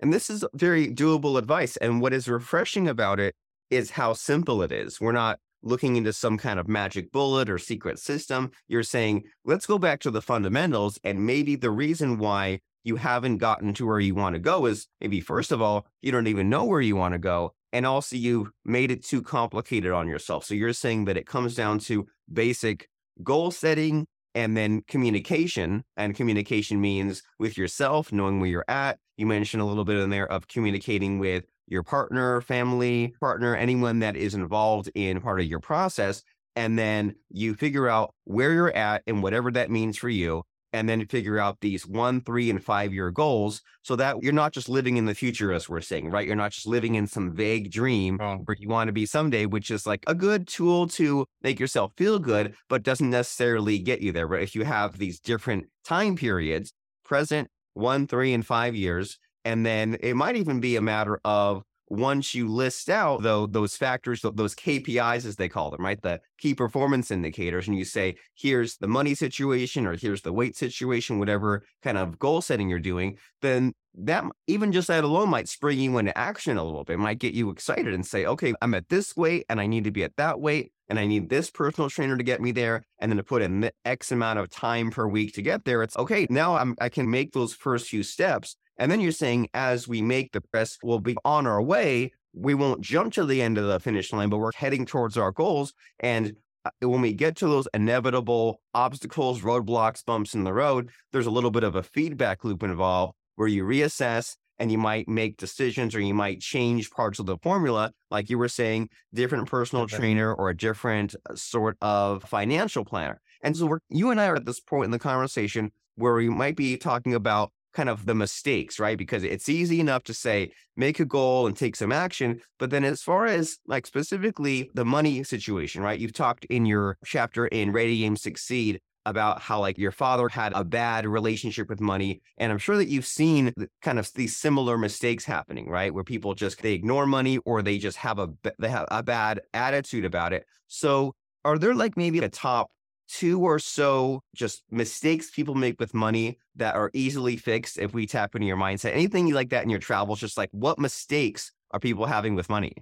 And 0.00 0.12
this 0.12 0.28
is 0.28 0.44
very 0.52 0.88
doable 0.88 1.38
advice. 1.38 1.76
And 1.76 2.00
what 2.00 2.12
is 2.12 2.26
refreshing 2.26 2.88
about 2.88 3.20
it 3.20 3.36
is 3.70 3.92
how 3.92 4.14
simple 4.14 4.62
it 4.64 4.72
is. 4.72 5.00
We're 5.00 5.12
not 5.12 5.38
looking 5.62 5.94
into 5.94 6.12
some 6.12 6.38
kind 6.38 6.58
of 6.58 6.66
magic 6.66 7.12
bullet 7.12 7.48
or 7.48 7.58
secret 7.58 8.00
system. 8.00 8.50
You're 8.66 8.82
saying, 8.82 9.22
let's 9.44 9.66
go 9.66 9.78
back 9.78 10.00
to 10.00 10.10
the 10.10 10.22
fundamentals. 10.22 10.98
And 11.04 11.24
maybe 11.24 11.54
the 11.54 11.70
reason 11.70 12.18
why 12.18 12.58
you 12.84 12.96
haven't 12.96 13.38
gotten 13.38 13.74
to 13.74 13.86
where 13.86 14.00
you 14.00 14.14
want 14.14 14.34
to 14.34 14.40
go 14.40 14.66
is 14.66 14.86
maybe, 15.00 15.20
first 15.20 15.50
of 15.50 15.60
all, 15.60 15.86
you 16.02 16.12
don't 16.12 16.28
even 16.28 16.48
know 16.48 16.64
where 16.64 16.80
you 16.80 16.94
want 16.94 17.14
to 17.14 17.18
go 17.18 17.52
and 17.74 17.84
also 17.84 18.14
you've 18.14 18.52
made 18.64 18.92
it 18.92 19.04
too 19.04 19.20
complicated 19.20 19.90
on 19.90 20.06
yourself. 20.06 20.44
So 20.44 20.54
you're 20.54 20.72
saying 20.72 21.06
that 21.06 21.16
it 21.16 21.26
comes 21.26 21.56
down 21.56 21.80
to 21.80 22.06
basic 22.32 22.88
goal 23.24 23.50
setting 23.50 24.06
and 24.32 24.56
then 24.56 24.82
communication. 24.86 25.82
And 25.96 26.14
communication 26.14 26.80
means 26.80 27.24
with 27.40 27.58
yourself, 27.58 28.12
knowing 28.12 28.38
where 28.38 28.48
you're 28.48 28.64
at. 28.68 28.98
You 29.16 29.26
mentioned 29.26 29.60
a 29.60 29.66
little 29.66 29.84
bit 29.84 29.96
in 29.96 30.10
there 30.10 30.30
of 30.30 30.46
communicating 30.46 31.18
with 31.18 31.46
your 31.66 31.82
partner, 31.82 32.40
family, 32.42 33.12
partner, 33.18 33.56
anyone 33.56 33.98
that 33.98 34.14
is 34.14 34.36
involved 34.36 34.88
in 34.94 35.20
part 35.20 35.40
of 35.40 35.46
your 35.46 35.60
process. 35.60 36.22
And 36.54 36.78
then 36.78 37.16
you 37.30 37.54
figure 37.54 37.88
out 37.88 38.14
where 38.22 38.52
you're 38.52 38.76
at 38.76 39.02
and 39.08 39.20
whatever 39.20 39.50
that 39.50 39.68
means 39.68 39.98
for 39.98 40.08
you. 40.08 40.44
And 40.74 40.88
then 40.88 41.06
figure 41.06 41.38
out 41.38 41.60
these 41.60 41.86
one, 41.86 42.20
three, 42.20 42.50
and 42.50 42.62
five 42.62 42.92
year 42.92 43.10
goals 43.10 43.62
so 43.82 43.94
that 43.96 44.22
you're 44.22 44.32
not 44.32 44.52
just 44.52 44.68
living 44.68 44.96
in 44.96 45.06
the 45.06 45.14
future, 45.14 45.52
as 45.52 45.68
we're 45.68 45.80
saying, 45.80 46.10
right? 46.10 46.26
You're 46.26 46.36
not 46.36 46.50
just 46.50 46.66
living 46.66 46.96
in 46.96 47.06
some 47.06 47.32
vague 47.34 47.70
dream 47.70 48.18
Oh. 48.20 48.36
where 48.44 48.56
you 48.58 48.68
want 48.68 48.88
to 48.88 48.92
be 48.92 49.06
someday, 49.06 49.46
which 49.46 49.70
is 49.70 49.86
like 49.86 50.02
a 50.06 50.14
good 50.14 50.48
tool 50.48 50.88
to 50.88 51.26
make 51.42 51.60
yourself 51.60 51.92
feel 51.96 52.18
good, 52.18 52.54
but 52.68 52.82
doesn't 52.82 53.08
necessarily 53.10 53.78
get 53.78 54.02
you 54.02 54.10
there. 54.12 54.26
But 54.28 54.42
if 54.42 54.54
you 54.54 54.64
have 54.64 54.98
these 54.98 55.20
different 55.20 55.66
time 55.84 56.16
periods, 56.16 56.72
present, 57.04 57.48
one, 57.74 58.06
three, 58.06 58.34
and 58.34 58.44
five 58.44 58.74
years, 58.74 59.18
and 59.44 59.64
then 59.64 59.96
it 60.00 60.14
might 60.16 60.36
even 60.36 60.58
be 60.60 60.74
a 60.76 60.80
matter 60.82 61.20
of 61.24 61.62
once 61.88 62.34
you 62.34 62.48
list 62.48 62.88
out 62.88 63.22
though 63.22 63.46
those 63.46 63.76
factors 63.76 64.22
those 64.34 64.54
kpis 64.54 65.26
as 65.26 65.36
they 65.36 65.48
call 65.48 65.70
them 65.70 65.84
right? 65.84 66.00
The 66.00 66.20
key 66.38 66.54
performance 66.54 67.10
indicators 67.10 67.68
and 67.68 67.76
you 67.76 67.84
say 67.84 68.16
here's 68.34 68.76
the 68.76 68.88
money 68.88 69.14
situation 69.14 69.86
or 69.86 69.96
here's 69.96 70.22
the 70.22 70.32
weight 70.32 70.56
situation 70.56 71.18
whatever 71.18 71.64
kind 71.82 71.98
of 71.98 72.18
goal 72.18 72.40
setting 72.40 72.68
you're 72.68 72.80
doing 72.80 73.18
then 73.42 73.72
that 73.96 74.24
even 74.46 74.72
just 74.72 74.88
that 74.88 75.04
alone 75.04 75.28
might 75.28 75.48
spring 75.48 75.78
you 75.78 75.98
into 75.98 76.16
action 76.16 76.56
a 76.56 76.64
little 76.64 76.84
bit 76.84 76.98
might 76.98 77.18
get 77.18 77.34
you 77.34 77.50
excited 77.50 77.94
and 77.94 78.04
say 78.04 78.26
okay 78.26 78.52
i'm 78.60 78.74
at 78.74 78.88
this 78.88 79.16
weight 79.16 79.44
and 79.48 79.60
i 79.60 79.66
need 79.66 79.84
to 79.84 79.92
be 79.92 80.02
at 80.02 80.16
that 80.16 80.40
weight 80.40 80.72
and 80.88 80.98
i 80.98 81.06
need 81.06 81.28
this 81.28 81.50
personal 81.50 81.88
trainer 81.88 82.16
to 82.16 82.24
get 82.24 82.40
me 82.40 82.50
there 82.50 82.82
and 82.98 83.10
then 83.10 83.16
to 83.16 83.22
put 83.22 83.40
in 83.40 83.70
x 83.84 84.10
amount 84.10 84.38
of 84.38 84.50
time 84.50 84.90
per 84.90 85.06
week 85.06 85.32
to 85.32 85.42
get 85.42 85.64
there 85.64 85.82
it's 85.82 85.96
okay 85.96 86.26
now 86.28 86.56
i'm 86.56 86.74
i 86.80 86.88
can 86.88 87.08
make 87.08 87.32
those 87.32 87.54
first 87.54 87.88
few 87.88 88.02
steps 88.02 88.56
and 88.76 88.90
then 88.90 89.00
you're 89.00 89.12
saying, 89.12 89.48
as 89.54 89.86
we 89.86 90.02
make 90.02 90.32
the 90.32 90.40
press, 90.40 90.78
we'll 90.82 90.98
be 90.98 91.16
on 91.24 91.46
our 91.46 91.62
way. 91.62 92.12
We 92.32 92.54
won't 92.54 92.80
jump 92.80 93.12
to 93.14 93.24
the 93.24 93.40
end 93.40 93.58
of 93.58 93.66
the 93.66 93.78
finish 93.78 94.12
line, 94.12 94.28
but 94.28 94.38
we're 94.38 94.50
heading 94.56 94.84
towards 94.84 95.16
our 95.16 95.30
goals. 95.30 95.72
And 96.00 96.34
uh, 96.64 96.70
when 96.80 97.00
we 97.00 97.12
get 97.12 97.36
to 97.36 97.46
those 97.46 97.68
inevitable 97.72 98.60
obstacles, 98.74 99.42
roadblocks, 99.42 100.04
bumps 100.04 100.34
in 100.34 100.42
the 100.42 100.52
road, 100.52 100.90
there's 101.12 101.26
a 101.26 101.30
little 101.30 101.52
bit 101.52 101.62
of 101.62 101.76
a 101.76 101.82
feedback 101.82 102.44
loop 102.44 102.62
involved 102.62 103.14
where 103.36 103.48
you 103.48 103.64
reassess 103.64 104.36
and 104.58 104.70
you 104.70 104.78
might 104.78 105.08
make 105.08 105.36
decisions 105.36 105.94
or 105.94 106.00
you 106.00 106.14
might 106.14 106.40
change 106.40 106.90
parts 106.90 107.18
of 107.18 107.26
the 107.26 107.36
formula. 107.38 107.92
Like 108.10 108.30
you 108.30 108.38
were 108.38 108.48
saying, 108.48 108.88
different 109.12 109.48
personal 109.48 109.84
Okay. 109.84 109.96
trainer 109.96 110.32
or 110.32 110.50
a 110.50 110.56
different 110.56 111.14
uh, 111.28 111.34
sort 111.34 111.76
of 111.82 112.22
financial 112.22 112.84
planner. 112.84 113.20
And 113.42 113.56
so 113.56 113.66
we're, 113.66 113.80
you 113.88 114.10
and 114.10 114.20
I 114.20 114.28
are 114.28 114.36
at 114.36 114.46
this 114.46 114.60
point 114.60 114.86
in 114.86 114.90
the 114.90 114.98
conversation 114.98 115.72
where 115.96 116.14
we 116.14 116.28
might 116.28 116.56
be 116.56 116.76
talking 116.76 117.14
about 117.14 117.52
kind 117.72 117.88
of 117.88 118.06
the 118.06 118.14
mistakes, 118.14 118.78
right? 118.78 118.96
Because 118.96 119.24
it's 119.24 119.48
easy 119.48 119.80
enough 119.80 120.04
to 120.04 120.14
say, 120.14 120.50
make 120.76 121.00
a 121.00 121.04
goal 121.04 121.46
and 121.48 121.56
take 121.56 121.74
some 121.74 121.90
action. 121.90 122.40
But 122.58 122.70
then, 122.70 122.84
as 122.84 123.02
far 123.02 123.26
as 123.26 123.58
like 123.66 123.86
specifically 123.86 124.70
the 124.74 124.84
money 124.84 125.24
situation, 125.24 125.82
right? 125.82 125.98
You've 125.98 126.12
talked 126.12 126.44
in 126.46 126.66
your 126.66 126.96
chapter 127.04 127.46
in 127.48 127.72
Ready 127.72 128.04
Aim 128.04 128.16
Succeed 128.16 128.80
about 129.06 129.40
how 129.40 129.60
like 129.60 129.78
your 129.78 129.92
father 129.92 130.28
had 130.28 130.52
a 130.54 130.64
bad 130.64 131.06
relationship 131.06 131.68
with 131.68 131.80
money 131.80 132.22
and 132.38 132.50
i'm 132.50 132.58
sure 132.58 132.76
that 132.76 132.88
you've 132.88 133.06
seen 133.06 133.52
kind 133.82 133.98
of 133.98 134.10
these 134.14 134.36
similar 134.36 134.78
mistakes 134.78 135.24
happening 135.24 135.68
right 135.68 135.92
where 135.92 136.04
people 136.04 136.34
just 136.34 136.62
they 136.62 136.72
ignore 136.72 137.06
money 137.06 137.38
or 137.44 137.62
they 137.62 137.78
just 137.78 137.96
have 137.98 138.18
a 138.18 138.28
they 138.58 138.68
have 138.68 138.86
a 138.90 139.02
bad 139.02 139.40
attitude 139.52 140.04
about 140.04 140.32
it 140.32 140.46
so 140.66 141.14
are 141.44 141.58
there 141.58 141.74
like 141.74 141.96
maybe 141.96 142.18
a 142.18 142.28
top 142.28 142.70
two 143.08 143.40
or 143.40 143.58
so 143.58 144.22
just 144.34 144.62
mistakes 144.70 145.30
people 145.30 145.54
make 145.54 145.78
with 145.78 145.94
money 145.94 146.38
that 146.56 146.74
are 146.74 146.90
easily 146.94 147.36
fixed 147.36 147.78
if 147.78 147.92
we 147.92 148.06
tap 148.06 148.34
into 148.34 148.46
your 148.46 148.56
mindset? 148.56 148.92
Anything 148.92 149.32
like 149.32 149.50
that 149.50 149.64
in 149.64 149.70
your 149.70 149.78
travels, 149.78 150.20
just 150.20 150.38
like 150.38 150.50
what 150.52 150.78
mistakes 150.78 151.52
are 151.70 151.80
people 151.80 152.06
having 152.06 152.34
with 152.34 152.48
money? 152.48 152.72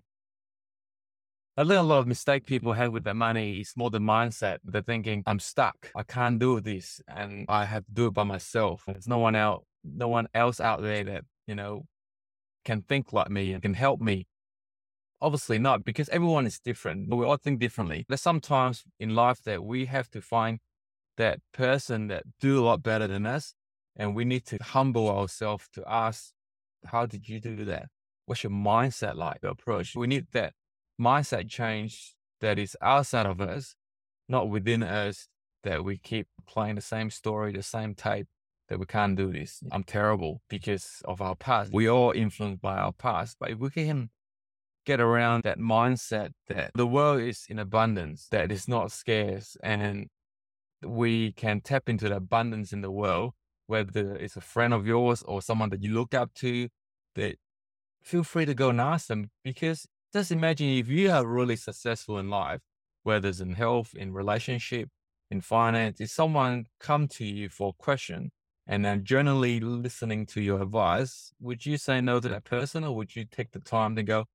I 1.55 1.65
think 1.65 1.75
a 1.75 1.83
lot 1.83 1.99
of 1.99 2.07
mistake 2.07 2.47
people 2.47 2.73
have 2.73 2.93
with 2.93 3.05
their 3.05 3.13
money 3.13 3.61
is 3.61 3.75
more 3.77 3.91
the 3.91 3.99
mindset. 3.99 4.59
They're 4.65 4.81
thinking, 4.81 5.23
I'm 5.27 5.39
stuck. 5.39 5.93
I 5.95 6.03
can't 6.03 6.39
do 6.39 6.61
this 6.63 7.03
and 7.07 7.45
I 7.47 7.67
have 7.67 7.85
to 7.85 7.93
do 7.93 8.07
it 8.07 8.15
by 8.15 8.23
myself. 8.23 8.85
There's 8.87 9.07
no 9.07 9.19
one 9.19 9.37
out, 9.37 9.67
no 9.85 10.09
one 10.09 10.29
else 10.33 10.61
out 10.61 10.81
there 10.81 11.05
that, 11.05 11.25
you 11.47 11.55
know, 11.55 11.85
can 12.65 12.81
think 12.81 13.13
like 13.13 13.29
me 13.29 13.53
and 13.53 13.61
can 13.61 13.75
help 13.75 14.01
me. 14.01 14.27
Obviously 15.21 15.59
not, 15.59 15.85
because 15.85 16.09
everyone 16.09 16.47
is 16.47 16.59
different. 16.59 17.11
But 17.11 17.17
we 17.17 17.27
all 17.27 17.37
think 17.37 17.61
differently. 17.61 18.07
There's 18.09 18.23
sometimes 18.23 18.85
in 18.99 19.15
life 19.15 19.43
that 19.43 19.63
we 19.63 19.85
have 19.85 20.09
to 20.13 20.23
find 20.23 20.59
that 21.19 21.41
person 21.53 22.07
that 22.07 22.25
do 22.41 22.61
a 22.61 22.65
lot 22.65 22.83
better 22.83 23.07
than 23.07 23.27
us. 23.27 23.53
And 23.95 24.17
we 24.17 24.25
need 24.25 24.47
to 24.47 24.57
humble 24.57 25.11
ourselves 25.11 25.69
to 25.75 25.85
ask, 25.87 26.33
how 26.87 27.05
did 27.05 27.29
you 27.29 27.41
do 27.41 27.67
that? 27.67 27.89
What's 28.25 28.43
your 28.43 28.53
mindset 28.53 29.17
like, 29.17 29.43
the 29.43 29.51
approach? 29.51 29.95
We 29.95 30.07
need 30.07 30.29
that 30.33 30.55
mindset 31.01 31.49
change 31.49 32.15
that 32.41 32.59
is 32.59 32.77
outside 32.81 33.27
of 33.27 33.41
us, 33.41 33.75
not 34.29 34.49
within 34.49 34.83
us, 34.83 35.29
that 35.63 35.85
we 35.85 35.97
keep 35.97 36.27
playing 36.47 36.75
the 36.75 36.81
same 36.81 37.11
story, 37.11 37.53
the 37.53 37.63
same 37.63 37.95
tape, 37.95 38.27
that 38.69 38.79
we 38.79 38.87
can't 38.87 39.17
do 39.17 39.33
this. 39.33 39.63
I'm 39.71 39.85
terrible 39.85 40.41
because 40.49 41.03
of 41.05 41.21
our 41.21 41.37
past. 41.37 41.73
We 41.73 41.89
all 41.89 42.13
influenced 42.13 42.61
by 42.61 42.77
our 42.77 42.93
past. 42.93 43.37
But 43.39 43.51
if 43.51 43.59
we 43.59 43.71
can 43.71 44.11
get 44.85 45.01
around 45.01 45.45
that 45.45 45.59
mindset 45.59 46.31
that 46.49 46.73
the 46.75 46.87
world 46.87 47.21
is 47.21 47.47
in 47.49 47.59
abundance, 47.59 48.29
that 48.31 48.51
it's 48.51 48.67
not 48.67 48.91
scarce, 48.91 49.57
and 49.63 50.09
we 50.85 51.33
can 51.33 51.61
tap 51.61 51.89
into 51.89 52.09
the 52.09 52.17
abundance 52.17 52.73
in 52.73 52.81
the 52.81 52.91
world, 52.91 53.33
whether 53.67 54.17
it's 54.17 54.37
a 54.37 54.41
friend 54.41 54.75
of 54.75 54.87
yours 54.87 55.23
or 55.23 55.41
someone 55.41 55.71
that 55.71 55.83
you 55.83 55.93
look 55.95 56.15
up 56.15 56.35
to, 56.35 56.69
that 57.15 57.37
feel 58.03 58.25
free 58.25 58.45
to 58.45 58.55
go 58.55 58.71
and 58.71 58.81
ask 58.81 59.07
them 59.07 59.31
because 59.45 59.87
just 60.13 60.31
imagine 60.31 60.69
if 60.69 60.89
you 60.89 61.11
are 61.11 61.27
really 61.27 61.57
successful 61.57 62.19
in 62.19 62.29
life, 62.29 62.61
whether 63.03 63.29
it's 63.29 63.41
in 63.41 63.55
health, 63.55 63.95
in 63.95 64.13
relationship, 64.13 64.89
in 65.31 65.41
finance, 65.41 66.01
if 66.01 66.11
someone 66.11 66.67
come 66.79 67.09
to 67.09 67.25
you 67.25 67.49
for 67.49 67.71
a 67.71 67.83
question 67.83 68.31
and 68.67 68.85
then 68.85 69.05
generally 69.05 69.59
listening 69.61 70.27
to 70.27 70.41
your 70.41 70.63
advice, 70.63 71.33
would 71.41 71.65
you 71.65 71.77
say 71.77 72.01
no 72.01 72.21
to 72.21 72.29
that 72.29 72.45
person 72.45 72.85
or 72.85 72.95
would 72.95 73.17
you 73.17 73.25
take 73.25 73.53
the 73.53 73.61
time 73.61 73.97
to 73.97 74.03
go, 74.03 74.27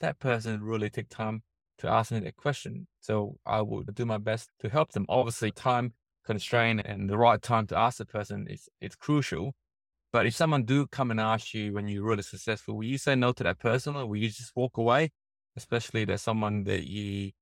that 0.00 0.18
person 0.18 0.62
really 0.62 0.88
take 0.88 1.08
time 1.08 1.42
to 1.78 1.88
ask 1.88 2.12
me 2.12 2.20
that 2.20 2.36
question? 2.36 2.86
So 3.00 3.36
I 3.44 3.62
would 3.62 3.94
do 3.94 4.06
my 4.06 4.18
best 4.18 4.50
to 4.60 4.68
help 4.68 4.92
them. 4.92 5.04
Obviously, 5.08 5.50
time 5.50 5.94
constraint 6.24 6.82
and 6.84 7.10
the 7.10 7.18
right 7.18 7.42
time 7.42 7.66
to 7.66 7.76
ask 7.76 7.98
the 7.98 8.06
person 8.06 8.46
is 8.48 8.68
it's 8.80 8.94
crucial. 8.94 9.54
But 10.12 10.26
if 10.26 10.34
someone 10.34 10.64
do 10.64 10.86
come 10.86 11.10
and 11.10 11.20
ask 11.20 11.52
you 11.52 11.72
when 11.72 11.88
you're 11.88 12.04
really 12.04 12.22
successful, 12.22 12.76
will 12.76 12.84
you 12.84 12.98
say 12.98 13.14
no 13.14 13.32
to 13.32 13.44
that 13.44 13.58
person 13.58 13.94
or 13.94 14.06
will 14.06 14.16
you 14.16 14.28
just 14.28 14.56
walk 14.56 14.78
away? 14.78 15.10
Especially 15.56 16.04
there's 16.04 16.22
someone 16.22 16.64
that 16.64 16.88
you 16.88 17.32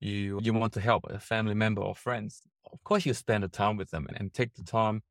you 0.00 0.38
you 0.42 0.52
want 0.52 0.72
to 0.74 0.80
help, 0.80 1.04
a 1.08 1.18
family 1.18 1.54
member 1.54 1.82
or 1.82 1.94
friends. 1.94 2.42
Of 2.72 2.82
course, 2.84 3.06
you 3.06 3.14
spend 3.14 3.42
the 3.42 3.48
time 3.48 3.76
with 3.76 3.90
them 3.90 4.06
and, 4.08 4.20
and 4.20 4.34
take 4.34 4.54
the 4.54 4.62
time 4.62 5.02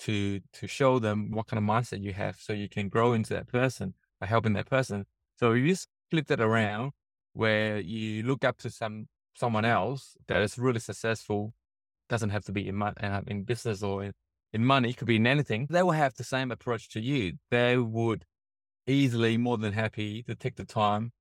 to 0.00 0.40
to 0.54 0.66
show 0.66 0.98
them 0.98 1.30
what 1.30 1.46
kind 1.46 1.58
of 1.58 1.64
mindset 1.64 2.02
you 2.02 2.12
have, 2.12 2.36
so 2.36 2.52
you 2.52 2.68
can 2.68 2.88
grow 2.88 3.12
into 3.12 3.32
that 3.34 3.48
person 3.48 3.94
by 4.20 4.26
helping 4.26 4.54
that 4.54 4.68
person. 4.68 5.06
So 5.36 5.52
if 5.52 5.64
you 5.64 5.76
flip 6.10 6.26
that 6.26 6.40
around, 6.40 6.92
where 7.32 7.78
you 7.78 8.22
look 8.24 8.44
up 8.44 8.58
to 8.58 8.70
some 8.70 9.08
someone 9.34 9.64
else 9.64 10.16
that 10.28 10.42
is 10.42 10.58
really 10.58 10.80
successful, 10.80 11.54
doesn't 12.08 12.30
have 12.30 12.44
to 12.46 12.52
be 12.52 12.68
in 12.68 12.82
uh, 12.82 13.22
in 13.26 13.44
business 13.44 13.82
or 13.82 14.04
in, 14.04 14.12
in 14.52 14.64
money, 14.64 14.92
could 14.92 15.06
be 15.06 15.16
in 15.16 15.26
anything. 15.26 15.66
They 15.70 15.82
will 15.82 15.92
have 15.92 16.14
the 16.14 16.24
same 16.24 16.50
approach 16.50 16.88
to 16.90 17.00
you. 17.00 17.34
They 17.50 17.76
would 17.76 18.24
easily 18.86 19.36
more 19.36 19.58
than 19.58 19.72
happy 19.72 20.22
to 20.24 20.34
take 20.34 20.56
the 20.56 20.64
time 20.64 21.12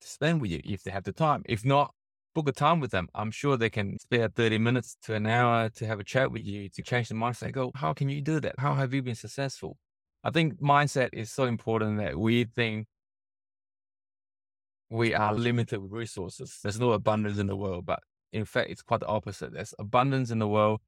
to 0.00 0.08
spend 0.08 0.40
with 0.40 0.50
you 0.50 0.60
if 0.64 0.82
they 0.82 0.90
have 0.90 1.04
the 1.04 1.12
time. 1.12 1.42
If 1.46 1.64
not, 1.64 1.92
book 2.34 2.48
a 2.48 2.52
time 2.52 2.80
with 2.80 2.90
them. 2.90 3.08
I'm 3.14 3.30
sure 3.30 3.56
they 3.56 3.70
can 3.70 3.98
spare 3.98 4.28
30 4.28 4.58
minutes 4.58 4.96
to 5.02 5.14
an 5.14 5.26
hour 5.26 5.70
to 5.70 5.86
have 5.86 6.00
a 6.00 6.04
chat 6.04 6.30
with 6.30 6.44
you 6.44 6.68
to 6.70 6.82
change 6.82 7.08
the 7.08 7.14
mindset. 7.14 7.52
Go, 7.52 7.72
how 7.74 7.92
can 7.92 8.08
you 8.08 8.20
do 8.20 8.40
that? 8.40 8.54
How 8.58 8.74
have 8.74 8.92
you 8.94 9.02
been 9.02 9.14
successful? 9.14 9.76
I 10.22 10.30
think 10.30 10.60
mindset 10.60 11.10
is 11.12 11.32
so 11.32 11.44
important 11.44 11.98
that 11.98 12.18
we 12.18 12.44
think 12.44 12.86
we 14.90 15.14
are 15.14 15.34
limited 15.34 15.80
with 15.80 15.92
resources. 15.92 16.58
There's 16.62 16.80
no 16.80 16.92
abundance 16.92 17.38
in 17.38 17.46
the 17.46 17.56
world, 17.56 17.86
but 17.86 18.00
in 18.32 18.44
fact, 18.44 18.70
it's 18.70 18.82
quite 18.82 19.00
the 19.00 19.06
opposite. 19.06 19.52
There's 19.52 19.74
abundance 19.78 20.30
in 20.30 20.38
the 20.38 20.48
world. 20.48 20.80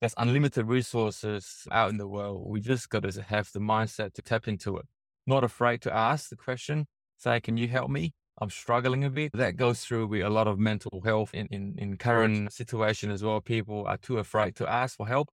There's 0.00 0.14
unlimited 0.18 0.66
resources 0.66 1.66
out 1.70 1.90
in 1.90 1.96
the 1.96 2.08
world. 2.08 2.44
We 2.46 2.60
just 2.60 2.88
got 2.90 3.04
to 3.04 3.22
have 3.22 3.50
the 3.52 3.60
mindset 3.60 4.14
to 4.14 4.22
tap 4.22 4.48
into 4.48 4.76
it. 4.76 4.86
Not 5.26 5.44
afraid 5.44 5.80
to 5.82 5.94
ask 5.94 6.28
the 6.28 6.36
question. 6.36 6.86
Say, 7.16 7.40
can 7.40 7.56
you 7.56 7.68
help 7.68 7.90
me? 7.90 8.12
I'm 8.40 8.50
struggling 8.50 9.04
a 9.04 9.10
bit. 9.10 9.32
That 9.32 9.56
goes 9.56 9.84
through 9.84 10.08
with 10.08 10.22
a 10.22 10.28
lot 10.28 10.48
of 10.48 10.58
mental 10.58 11.00
health 11.04 11.32
in, 11.32 11.46
in, 11.50 11.76
in 11.78 11.96
current 11.96 12.52
situation 12.52 13.10
as 13.10 13.22
well. 13.22 13.40
People 13.40 13.86
are 13.86 13.96
too 13.96 14.18
afraid 14.18 14.56
to 14.56 14.68
ask 14.68 14.96
for 14.96 15.06
help. 15.06 15.28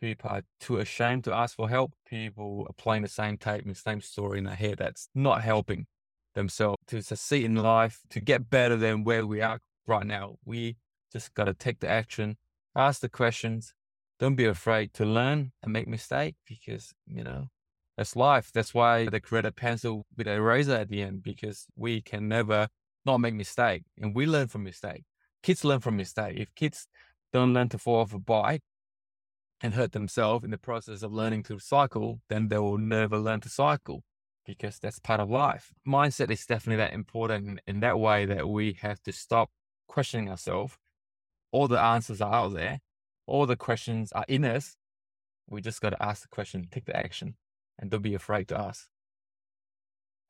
People 0.00 0.30
are 0.30 0.42
too 0.60 0.78
ashamed 0.78 1.24
to 1.24 1.34
ask 1.34 1.56
for 1.56 1.68
help. 1.68 1.92
People 2.08 2.66
are 2.68 2.74
playing 2.74 3.02
the 3.02 3.08
same 3.08 3.36
tape 3.36 3.62
and 3.62 3.74
the 3.74 3.78
same 3.78 4.00
story 4.00 4.38
in 4.38 4.44
their 4.44 4.54
head 4.54 4.76
that's 4.78 5.08
not 5.14 5.42
helping 5.42 5.86
themselves 6.34 6.78
to 6.88 7.02
succeed 7.02 7.44
in 7.44 7.56
life, 7.56 8.00
to 8.10 8.20
get 8.20 8.50
better 8.50 8.76
than 8.76 9.04
where 9.04 9.26
we 9.26 9.40
are 9.40 9.60
right 9.86 10.06
now. 10.06 10.36
We 10.44 10.76
just 11.12 11.34
got 11.34 11.44
to 11.44 11.54
take 11.54 11.80
the 11.80 11.88
action, 11.88 12.36
ask 12.74 13.00
the 13.00 13.08
questions. 13.08 13.74
Don't 14.18 14.34
be 14.34 14.46
afraid 14.46 14.94
to 14.94 15.04
learn 15.04 15.52
and 15.62 15.72
make 15.72 15.86
mistake 15.86 16.36
because, 16.46 16.92
you 17.06 17.22
know, 17.22 17.48
that's 17.96 18.16
life. 18.16 18.50
That's 18.52 18.74
why 18.74 19.08
they 19.08 19.20
create 19.20 19.44
a 19.44 19.52
pencil 19.52 20.06
with 20.16 20.26
a 20.26 20.32
eraser 20.32 20.74
at 20.74 20.88
the 20.88 21.02
end 21.02 21.22
because 21.22 21.66
we 21.76 22.00
can 22.00 22.28
never 22.28 22.68
not 23.04 23.18
make 23.18 23.34
mistake 23.34 23.84
and 23.98 24.14
we 24.14 24.26
learn 24.26 24.48
from 24.48 24.64
mistake. 24.64 25.04
Kids 25.42 25.64
learn 25.64 25.80
from 25.80 25.96
mistake. 25.96 26.36
If 26.38 26.54
kids 26.54 26.88
don't 27.32 27.52
learn 27.54 27.68
to 27.70 27.78
fall 27.78 28.00
off 28.00 28.14
a 28.14 28.18
bike, 28.18 28.62
and 29.62 29.74
hurt 29.74 29.92
themselves 29.92 30.44
in 30.44 30.50
the 30.50 30.58
process 30.58 31.02
of 31.02 31.12
learning 31.12 31.42
to 31.44 31.58
cycle, 31.58 32.20
then 32.28 32.48
they 32.48 32.58
will 32.58 32.78
never 32.78 33.18
learn 33.18 33.40
to 33.40 33.48
cycle 33.48 34.02
because 34.44 34.78
that's 34.78 34.98
part 34.98 35.20
of 35.20 35.30
life. 35.30 35.72
Mindset 35.86 36.30
is 36.30 36.46
definitely 36.46 36.76
that 36.76 36.92
important 36.92 37.60
in 37.66 37.80
that 37.80 37.98
way 37.98 38.26
that 38.26 38.48
we 38.48 38.76
have 38.80 39.02
to 39.02 39.12
stop 39.12 39.50
questioning 39.88 40.30
ourselves. 40.30 40.76
All 41.52 41.68
the 41.68 41.80
answers 41.80 42.20
are 42.20 42.32
out 42.32 42.54
there, 42.54 42.80
all 43.26 43.46
the 43.46 43.56
questions 43.56 44.12
are 44.12 44.24
in 44.28 44.44
us. 44.44 44.76
We 45.48 45.60
just 45.60 45.80
got 45.80 45.90
to 45.90 46.02
ask 46.02 46.22
the 46.22 46.28
question, 46.28 46.66
take 46.70 46.86
the 46.86 46.96
action, 46.96 47.36
and 47.78 47.90
don't 47.90 48.02
be 48.02 48.14
afraid 48.14 48.48
to 48.48 48.58
ask. 48.58 48.88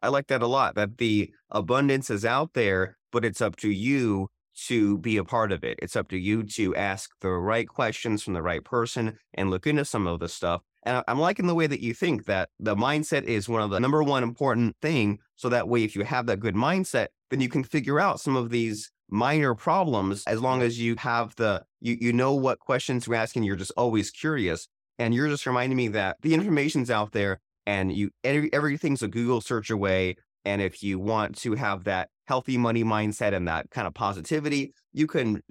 I 0.02 0.08
like 0.08 0.26
that 0.26 0.42
a 0.42 0.46
lot 0.46 0.74
that 0.74 0.98
the 0.98 1.32
abundance 1.50 2.10
is 2.10 2.24
out 2.24 2.52
there, 2.52 2.98
but 3.12 3.24
it's 3.24 3.40
up 3.40 3.56
to 3.56 3.70
you 3.70 4.28
to 4.66 4.98
be 4.98 5.16
a 5.16 5.24
part 5.24 5.52
of 5.52 5.64
it. 5.64 5.78
It's 5.82 5.96
up 5.96 6.08
to 6.08 6.18
you 6.18 6.42
to 6.42 6.74
ask 6.76 7.10
the 7.20 7.30
right 7.30 7.68
questions 7.68 8.22
from 8.22 8.34
the 8.34 8.42
right 8.42 8.64
person 8.64 9.18
and 9.34 9.50
look 9.50 9.66
into 9.66 9.84
some 9.84 10.06
of 10.06 10.20
the 10.20 10.28
stuff. 10.28 10.62
And 10.84 11.02
I'm 11.08 11.18
liking 11.18 11.46
the 11.46 11.54
way 11.54 11.66
that 11.66 11.80
you 11.80 11.94
think 11.94 12.26
that 12.26 12.48
the 12.60 12.76
mindset 12.76 13.24
is 13.24 13.48
one 13.48 13.60
of 13.60 13.70
the 13.70 13.80
number 13.80 14.02
one 14.02 14.22
important 14.22 14.76
thing. 14.80 15.18
So 15.34 15.48
that 15.48 15.68
way, 15.68 15.82
if 15.82 15.96
you 15.96 16.04
have 16.04 16.26
that 16.26 16.40
good 16.40 16.54
mindset, 16.54 17.08
then 17.30 17.40
you 17.40 17.48
can 17.48 17.64
figure 17.64 17.98
out 17.98 18.20
some 18.20 18.36
of 18.36 18.50
these 18.50 18.90
minor 19.08 19.54
problems 19.54 20.24
as 20.26 20.40
long 20.40 20.62
as 20.62 20.80
you 20.80 20.96
have 20.96 21.34
the 21.36 21.62
you 21.80 21.96
you 22.00 22.12
know 22.12 22.34
what 22.34 22.58
questions 22.58 23.06
you're 23.06 23.16
asking. 23.16 23.44
You're 23.44 23.56
just 23.56 23.72
always 23.76 24.10
curious, 24.10 24.68
and 24.98 25.14
you're 25.14 25.28
just 25.28 25.46
reminding 25.46 25.76
me 25.76 25.88
that 25.88 26.16
the 26.22 26.34
information's 26.34 26.90
out 26.90 27.12
there, 27.12 27.40
and 27.66 27.92
you 27.92 28.10
every, 28.24 28.52
everything's 28.52 29.02
a 29.02 29.08
Google 29.08 29.40
search 29.40 29.70
away. 29.70 30.16
And 30.44 30.62
if 30.62 30.82
you 30.82 31.00
want 31.00 31.36
to 31.38 31.54
have 31.54 31.84
that 31.84 32.08
healthy 32.26 32.56
money 32.56 32.84
mindset 32.84 33.34
and 33.34 33.48
that 33.48 33.70
kind 33.70 33.86
of 33.86 33.94
positivity, 33.94 34.72
you 34.92 35.06
can 35.06 35.42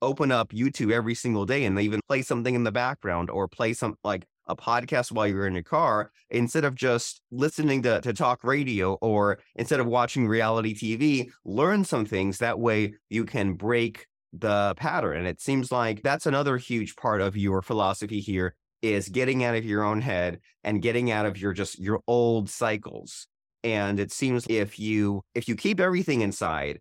open 0.00 0.30
up 0.30 0.50
YouTube 0.50 0.92
every 0.92 1.14
single 1.14 1.46
day 1.46 1.64
and 1.64 1.78
even 1.80 2.00
play 2.08 2.22
something 2.22 2.54
in 2.54 2.64
the 2.64 2.70
background 2.70 3.30
or 3.30 3.48
play 3.48 3.72
some 3.72 3.96
like 4.04 4.26
a 4.46 4.56
podcast 4.56 5.12
while 5.12 5.26
you're 5.26 5.46
in 5.46 5.54
your 5.54 5.62
car 5.62 6.10
instead 6.30 6.64
of 6.64 6.74
just 6.74 7.22
listening 7.30 7.82
to, 7.82 8.00
to 8.00 8.12
talk 8.12 8.44
radio 8.44 8.94
or 8.94 9.38
instead 9.54 9.80
of 9.80 9.86
watching 9.86 10.26
reality 10.26 10.74
TV, 10.74 11.30
learn 11.44 11.84
some 11.84 12.04
things. 12.04 12.38
That 12.38 12.58
way 12.58 12.94
you 13.08 13.24
can 13.24 13.54
break 13.54 14.06
the 14.32 14.74
pattern. 14.76 15.18
And 15.18 15.26
it 15.26 15.40
seems 15.40 15.70
like 15.70 16.02
that's 16.02 16.26
another 16.26 16.56
huge 16.56 16.96
part 16.96 17.20
of 17.20 17.36
your 17.36 17.62
philosophy 17.62 18.20
here 18.20 18.54
is 18.82 19.08
getting 19.08 19.44
out 19.44 19.54
of 19.54 19.64
your 19.64 19.82
own 19.82 20.00
head 20.00 20.40
and 20.62 20.82
getting 20.82 21.10
out 21.10 21.24
of 21.24 21.38
your 21.40 21.52
just 21.52 21.78
your 21.78 22.00
old 22.06 22.50
cycles. 22.50 23.26
And 23.62 23.98
it 23.98 24.12
seems 24.12 24.46
if 24.48 24.78
you 24.78 25.22
if 25.34 25.48
you 25.48 25.56
keep 25.56 25.80
everything 25.80 26.20
inside 26.20 26.80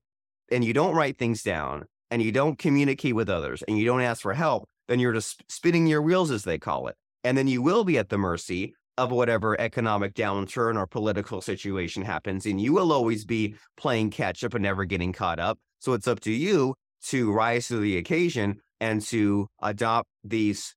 and 0.52 0.66
you 0.66 0.74
don't 0.74 0.96
write 0.96 1.18
things 1.18 1.44
down 1.44 1.86
and 2.12 2.22
you 2.22 2.32
don't 2.32 2.58
communicate 2.60 3.16
with 3.16 3.30
others 3.30 3.64
and 3.68 3.78
you 3.78 3.86
don't 3.86 4.02
ask 4.02 4.22
for 4.22 4.34
help, 4.34 4.68
then 4.88 5.00
you're 5.00 5.14
just 5.14 5.44
spinning 5.50 5.88
your 5.88 6.02
wheels 6.02 6.30
as 6.30 6.44
they 6.44 6.58
call 6.58 6.88
it. 6.88 6.96
And 7.24 7.38
then 7.38 7.48
you 7.48 7.62
will 7.62 7.84
be 7.84 7.98
at 7.98 8.10
the 8.10 8.18
mercy 8.18 8.74
of 8.98 9.12
whatever 9.12 9.60
economic 9.60 10.14
downturn 10.14 10.78
or 10.78 10.86
political 10.86 11.42
situation 11.42 12.04
happens. 12.04 12.46
And 12.46 12.62
you 12.62 12.74
will 12.74 12.92
always 12.92 13.26
be 13.26 13.56
playing 13.78 14.12
catch 14.12 14.44
up 14.44 14.54
and 14.54 14.64
never 14.64 14.86
getting 14.86 15.14
caught 15.14 15.40
up. 15.40 15.58
So 15.80 15.94
it's 15.94 16.08
up 16.08 16.20
to 16.22 16.32
you 16.32 16.76
to 17.08 17.32
rise 17.32 17.68
to 17.68 17.80
the 17.80 17.98
occasion 17.98 18.58
and 18.80 19.02
to 19.02 19.48
adopt 19.62 20.10
these 20.24 20.76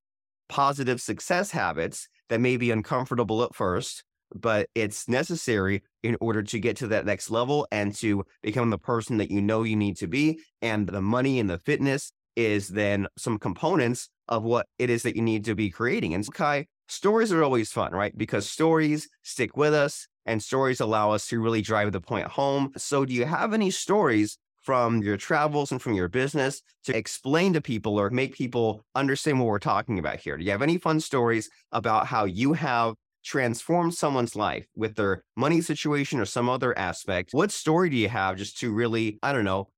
positive 0.48 1.00
success 1.00 1.50
habits 1.50 2.08
that 2.28 2.40
may 2.40 2.56
be 2.56 2.70
uncomfortable 2.70 3.42
at 3.42 3.54
first, 3.54 4.04
but 4.34 4.68
it's 4.74 5.08
necessary 5.08 5.82
in 6.02 6.16
order 6.20 6.42
to 6.42 6.58
get 6.58 6.76
to 6.78 6.88
that 6.88 7.04
next 7.06 7.30
level 7.30 7.66
and 7.70 7.94
to 7.96 8.24
become 8.42 8.70
the 8.70 8.78
person 8.78 9.18
that 9.18 9.30
you 9.30 9.40
know 9.40 9.62
you 9.62 9.76
need 9.76 9.96
to 9.98 10.06
be. 10.06 10.40
And 10.62 10.88
the 10.88 11.02
money 11.02 11.38
and 11.38 11.48
the 11.48 11.58
fitness 11.58 12.12
is 12.36 12.68
then 12.68 13.06
some 13.16 13.38
components 13.38 14.08
of 14.28 14.42
what 14.42 14.66
it 14.78 14.90
is 14.90 15.02
that 15.02 15.16
you 15.16 15.22
need 15.22 15.44
to 15.46 15.54
be 15.54 15.70
creating. 15.70 16.14
And 16.14 16.26
Kai, 16.32 16.66
stories 16.88 17.32
are 17.32 17.42
always 17.42 17.72
fun, 17.72 17.92
right? 17.92 18.16
Because 18.16 18.48
stories 18.48 19.08
stick 19.22 19.56
with 19.56 19.74
us 19.74 20.06
and 20.26 20.42
stories 20.42 20.80
allow 20.80 21.12
us 21.12 21.26
to 21.28 21.40
really 21.40 21.62
drive 21.62 21.92
the 21.92 22.00
point 22.00 22.26
home. 22.26 22.72
So, 22.76 23.04
do 23.04 23.14
you 23.14 23.24
have 23.24 23.52
any 23.52 23.70
stories 23.70 24.38
from 24.62 25.00
your 25.02 25.16
travels 25.16 25.70
and 25.70 25.80
from 25.80 25.94
your 25.94 26.08
business 26.08 26.60
to 26.84 26.96
explain 26.96 27.52
to 27.52 27.60
people 27.60 27.98
or 27.98 28.10
make 28.10 28.34
people 28.34 28.84
understand 28.96 29.38
what 29.38 29.46
we're 29.46 29.58
talking 29.60 29.98
about 29.98 30.18
here? 30.18 30.36
Do 30.36 30.44
you 30.44 30.50
have 30.50 30.62
any 30.62 30.78
fun 30.78 31.00
stories 31.00 31.48
about 31.70 32.06
how 32.08 32.24
you 32.24 32.52
have 32.54 32.94
transformed 33.24 33.94
someone's 33.94 34.36
life 34.36 34.66
with 34.76 34.96
their 34.96 35.22
money 35.36 35.60
situation 35.60 36.18
or 36.18 36.24
some 36.24 36.48
other 36.48 36.76
aspect? 36.76 37.30
What 37.32 37.52
story 37.52 37.90
do 37.90 37.96
you 37.96 38.08
have 38.08 38.36
just 38.36 38.58
to 38.58 38.72
really, 38.72 39.18
I 39.22 39.32
don't 39.32 39.44
know, 39.44 39.68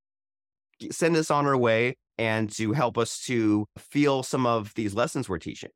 send 0.91 1.17
us 1.17 1.31
on 1.31 1.47
our 1.47 1.57
way 1.57 1.97
and 2.19 2.51
to 2.57 2.73
help 2.73 2.99
us 2.99 3.25
to 3.27 3.67
feel 3.79 4.23
some 4.23 4.47
of 4.47 4.75
these 4.75 4.95
lessons 4.95 5.29
we're 5.29 5.39
teaching. 5.39 5.71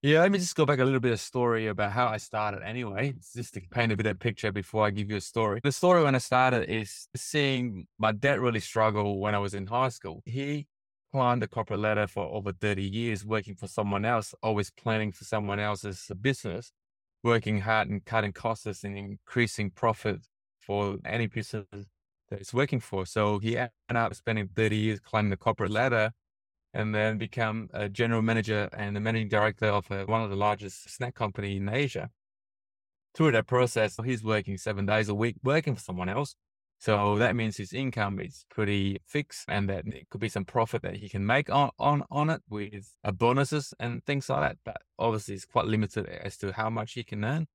Yeah, 0.00 0.20
let 0.20 0.30
me 0.30 0.38
just 0.38 0.54
go 0.54 0.64
back 0.64 0.78
a 0.78 0.84
little 0.84 1.00
bit 1.00 1.10
of 1.10 1.18
story 1.18 1.66
about 1.66 1.90
how 1.90 2.06
I 2.06 2.18
started 2.18 2.62
anyway, 2.62 3.14
just 3.34 3.54
to 3.54 3.60
paint 3.72 3.90
a 3.90 3.96
bit 3.96 4.06
of 4.06 4.20
picture 4.20 4.52
before 4.52 4.86
I 4.86 4.90
give 4.90 5.10
you 5.10 5.16
a 5.16 5.20
story. 5.20 5.60
The 5.64 5.72
story 5.72 6.04
when 6.04 6.14
I 6.14 6.18
started 6.18 6.70
is 6.70 7.08
seeing 7.16 7.88
my 7.98 8.12
dad 8.12 8.38
really 8.38 8.60
struggle 8.60 9.18
when 9.18 9.34
I 9.34 9.38
was 9.38 9.54
in 9.54 9.66
high 9.66 9.88
school. 9.88 10.22
He 10.24 10.68
climbed 11.10 11.42
the 11.42 11.48
corporate 11.48 11.80
ladder 11.80 12.06
for 12.06 12.24
over 12.24 12.52
30 12.52 12.82
years, 12.82 13.24
working 13.24 13.56
for 13.56 13.66
someone 13.66 14.04
else, 14.04 14.34
always 14.40 14.70
planning 14.70 15.10
for 15.10 15.24
someone 15.24 15.58
else's 15.58 16.08
business, 16.20 16.70
working 17.24 17.60
hard 17.60 17.88
and 17.88 18.04
cutting 18.04 18.32
costs 18.32 18.84
and 18.84 18.96
increasing 18.96 19.70
profit 19.70 20.20
for 20.60 20.98
any 21.04 21.26
business 21.26 21.66
that 22.30 22.38
he's 22.38 22.54
working 22.54 22.80
for. 22.80 23.06
So 23.06 23.38
he 23.38 23.56
ended 23.56 23.70
up 23.90 24.14
spending 24.14 24.48
30 24.48 24.76
years 24.76 25.00
climbing 25.00 25.30
the 25.30 25.36
corporate 25.36 25.70
ladder 25.70 26.12
and 26.74 26.94
then 26.94 27.18
become 27.18 27.68
a 27.72 27.88
general 27.88 28.22
manager 28.22 28.68
and 28.72 28.94
the 28.94 29.00
managing 29.00 29.28
director 29.28 29.66
of 29.66 29.90
a, 29.90 30.02
uh, 30.02 30.06
one 30.06 30.22
of 30.22 30.30
the 30.30 30.36
largest 30.36 30.90
snack 30.90 31.14
company 31.14 31.56
in 31.56 31.68
Asia. 31.68 32.10
Through 33.14 33.32
that 33.32 33.46
process, 33.46 33.96
he's 34.04 34.22
working 34.22 34.58
seven 34.58 34.86
days 34.86 35.08
a 35.08 35.14
week, 35.14 35.36
working 35.42 35.74
for 35.74 35.80
someone 35.80 36.08
else. 36.08 36.36
So 36.80 37.16
that 37.16 37.34
means 37.34 37.56
his 37.56 37.72
income 37.72 38.20
is 38.20 38.44
pretty 38.48 38.98
fixed 39.04 39.46
and 39.48 39.68
that 39.68 39.86
it 39.88 40.08
could 40.10 40.20
be 40.20 40.28
some 40.28 40.44
profit 40.44 40.82
that 40.82 40.96
he 40.96 41.08
can 41.08 41.26
make 41.26 41.50
on, 41.50 41.70
on, 41.78 42.04
on 42.08 42.30
it 42.30 42.42
with 42.48 42.92
uh, 43.02 43.10
bonuses 43.10 43.74
and 43.80 44.04
things 44.04 44.28
like 44.28 44.40
that. 44.40 44.58
But 44.64 44.82
obviously 44.98 45.34
it's 45.34 45.44
quite 45.44 45.64
limited 45.64 46.06
as 46.06 46.36
to 46.38 46.52
how 46.52 46.70
much 46.70 46.92
he 46.92 47.02
can 47.02 47.24
earn. 47.24 47.48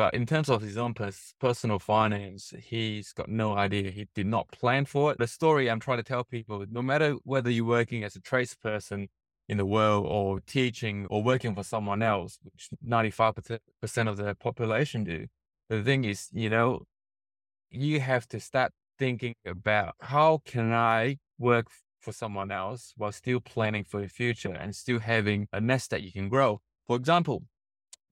But 0.00 0.14
in 0.14 0.24
terms 0.24 0.48
of 0.48 0.62
his 0.62 0.78
own 0.78 0.94
pers- 0.94 1.34
personal 1.38 1.78
finance, 1.78 2.54
he's 2.58 3.12
got 3.12 3.28
no 3.28 3.52
idea. 3.54 3.90
He 3.90 4.08
did 4.14 4.26
not 4.26 4.50
plan 4.50 4.86
for 4.86 5.12
it. 5.12 5.18
The 5.18 5.26
story 5.26 5.68
I'm 5.68 5.78
trying 5.78 5.98
to 5.98 6.02
tell 6.02 6.24
people 6.24 6.64
no 6.70 6.80
matter 6.80 7.16
whether 7.24 7.50
you're 7.50 7.66
working 7.66 8.02
as 8.02 8.16
a 8.16 8.20
tradesperson 8.20 9.08
in 9.46 9.58
the 9.58 9.66
world 9.66 10.06
or 10.08 10.40
teaching 10.40 11.06
or 11.10 11.22
working 11.22 11.54
for 11.54 11.62
someone 11.62 12.00
else, 12.00 12.38
which 12.42 12.70
95% 12.82 13.60
of 14.08 14.16
the 14.16 14.34
population 14.36 15.04
do, 15.04 15.26
the 15.68 15.82
thing 15.82 16.06
is, 16.06 16.30
you 16.32 16.48
know, 16.48 16.86
you 17.70 18.00
have 18.00 18.26
to 18.28 18.40
start 18.40 18.72
thinking 18.98 19.34
about 19.44 19.96
how 20.00 20.40
can 20.46 20.72
I 20.72 21.18
work 21.38 21.66
for 22.00 22.12
someone 22.12 22.50
else 22.50 22.94
while 22.96 23.12
still 23.12 23.40
planning 23.40 23.84
for 23.84 24.00
the 24.00 24.08
future 24.08 24.54
and 24.54 24.74
still 24.74 25.00
having 25.00 25.46
a 25.52 25.60
nest 25.60 25.90
that 25.90 26.00
you 26.00 26.10
can 26.10 26.30
grow. 26.30 26.62
For 26.86 26.96
example, 26.96 27.42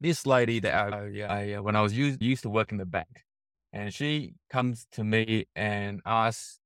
this 0.01 0.27
lady 0.27 0.61
that 0.61 0.75
I, 0.75 1.23
I 1.29 1.53
uh, 1.55 1.63
when 1.63 1.77
I 1.77 1.83
was 1.83 1.97
used, 1.97 2.23
used 2.23 2.43
to 2.43 2.51
work 2.51 2.73
in 2.73 2.79
the 2.79 2.87
bank, 2.87 3.25
and 3.73 3.93
she 3.93 4.35
comes 4.51 4.87
to 4.93 5.05
me 5.05 5.47
and 5.57 6.01
asks 6.07 6.61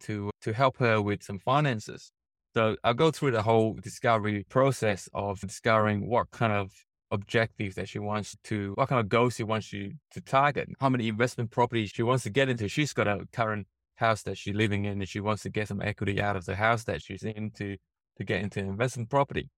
to 0.00 0.30
to 0.42 0.52
help 0.52 0.78
her 0.78 1.00
with 1.00 1.22
some 1.22 1.38
finances. 1.38 2.10
So 2.54 2.76
I 2.84 2.92
go 2.92 3.10
through 3.10 3.32
the 3.32 3.42
whole 3.42 3.74
discovery 3.74 4.44
process 4.48 5.08
of 5.12 5.40
discovering 5.40 6.08
what 6.08 6.30
kind 6.30 6.52
of 6.52 6.70
objectives 7.10 7.74
that 7.74 7.88
she 7.88 7.98
wants 7.98 8.36
to, 8.44 8.72
what 8.76 8.88
kind 8.88 9.00
of 9.00 9.08
goals 9.08 9.36
she 9.36 9.42
wants 9.42 9.72
you 9.72 9.94
to 10.12 10.20
target, 10.20 10.68
how 10.80 10.88
many 10.88 11.08
investment 11.08 11.50
properties 11.50 11.90
she 11.90 12.02
wants 12.02 12.22
to 12.24 12.30
get 12.30 12.48
into. 12.48 12.68
She's 12.68 12.92
got 12.92 13.08
a 13.08 13.26
current 13.32 13.66
house 13.96 14.22
that 14.22 14.38
she's 14.38 14.54
living 14.54 14.84
in 14.84 15.00
and 15.00 15.08
she 15.08 15.20
wants 15.20 15.42
to 15.42 15.50
get 15.50 15.68
some 15.68 15.82
equity 15.82 16.20
out 16.20 16.36
of 16.36 16.44
the 16.44 16.56
house 16.56 16.84
that 16.84 17.02
she's 17.02 17.22
in 17.22 17.50
to, 17.56 17.76
to 18.18 18.24
get 18.24 18.40
into 18.40 18.60
investment 18.60 19.10
property. 19.10 19.50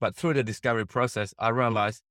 But 0.00 0.16
through 0.16 0.34
the 0.34 0.44
discovery 0.44 0.86
process, 0.86 1.32
I 1.38 1.50
realized 1.50 2.02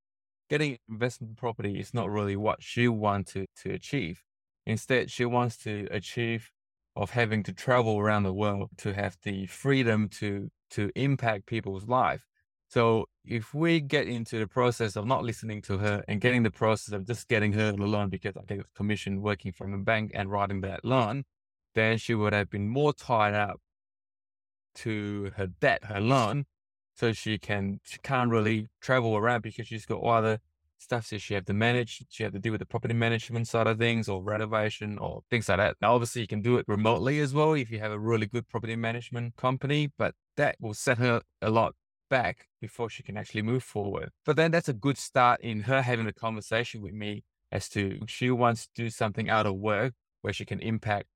getting 0.50 0.78
investment 0.90 1.38
property 1.38 1.80
is 1.80 1.94
not 1.94 2.10
really 2.10 2.36
what 2.36 2.62
she 2.62 2.88
wants 2.88 3.34
to, 3.34 3.46
achieve. 3.66 4.24
Instead, 4.66 5.12
she 5.12 5.26
wants 5.26 5.58
to 5.58 5.88
achieve 5.92 6.52
of 6.96 7.12
having 7.12 7.44
to 7.44 7.54
travel 7.54 8.00
around 8.00 8.24
the 8.24 8.34
world 8.34 8.70
to 8.78 8.94
have 8.94 9.18
the 9.24 9.46
freedom 9.48 10.08
to 10.08 10.50
to 10.72 10.90
impact 10.96 11.46
people's 11.46 11.88
life. 11.88 12.26
So 12.70 13.06
if 13.24 13.54
we 13.54 13.80
get 13.80 14.08
into 14.08 14.40
the 14.40 14.48
process 14.48 14.96
of 14.96 15.06
not 15.06 15.24
listening 15.24 15.62
to 15.64 15.78
her 15.78 16.04
and 16.08 16.20
getting 16.20 16.44
the 16.44 16.52
process 16.52 16.94
of 16.94 17.06
just 17.06 17.28
getting 17.28 17.54
her 17.54 17.72
the 17.72 17.86
loan 17.86 18.10
because 18.10 18.36
I 18.36 18.42
get 18.48 18.60
a 18.60 18.66
commission 18.76 19.22
working 19.22 19.52
from 19.52 19.74
a 19.74 19.78
bank 19.78 20.12
and 20.14 20.32
writing 20.32 20.62
that 20.62 20.84
loan, 20.84 21.26
then 21.76 21.98
she 21.98 22.16
would 22.16 22.34
have 22.34 22.50
been 22.50 22.68
more 22.68 22.94
tied 22.94 23.36
up 23.36 23.60
to 24.76 25.32
her 25.38 25.48
debt, 25.48 25.86
her 25.86 26.02
loan, 26.02 26.46
so 26.96 27.12
she 27.12 27.38
can 27.38 27.80
she 27.84 27.98
can't 28.00 28.32
really 28.32 28.68
travel 28.82 29.16
around 29.16 29.42
because 29.42 29.68
she's 29.68 29.86
got 29.86 30.00
all 30.00 30.12
other 30.12 30.40
stuff 30.78 31.10
that 31.10 31.20
she 31.20 31.34
have 31.34 31.46
to 31.46 31.54
manage. 31.54 32.06
She 32.10 32.24
have 32.24 32.34
to 32.34 32.40
do 32.40 32.52
with 32.52 32.60
the 32.60 32.66
property 32.66 32.94
management 32.94 33.48
side 33.48 33.68
of 33.68 33.78
things 33.78 34.08
or 34.08 34.24
renovation 34.24 34.98
or 34.98 35.22
things 35.30 35.50
like 35.50 35.58
that. 35.58 35.76
Now, 35.82 35.94
obviously, 35.94 36.22
you 36.22 36.28
can 36.28 36.42
do 36.42 36.58
it 36.58 36.66
remotely 36.68 37.20
as 37.20 37.34
well 37.34 37.54
if 37.54 37.72
you 37.72 37.80
have 37.80 37.92
a 37.92 38.00
really 38.00 38.28
good 38.28 38.48
property 38.48 38.76
management 38.76 39.36
company, 39.36 39.92
but 39.98 40.16
that 40.38 40.56
will 40.60 40.74
set 40.74 40.98
her 40.98 41.22
a 41.42 41.50
lot 41.50 41.74
back 42.10 42.48
before 42.62 42.90
she 42.90 43.04
can 43.04 43.18
actually 43.18 43.42
move 43.42 43.64
forward. 43.64 44.10
But 44.26 44.36
then 44.36 44.52
that's 44.52 44.70
a 44.70 44.74
good 44.74 44.98
start 44.98 45.42
in 45.42 45.62
her 45.62 45.82
having 45.82 46.08
a 46.08 46.14
conversation 46.14 46.82
with 46.82 46.94
me 46.94 47.24
as 47.52 47.68
to 47.70 48.00
she 48.08 48.30
wants 48.32 48.68
to 48.68 48.84
do 48.84 48.90
something 48.90 49.30
out 49.30 49.46
of 49.46 49.56
work 49.56 49.94
where 50.22 50.34
she 50.34 50.46
can 50.46 50.60
impact 50.60 51.08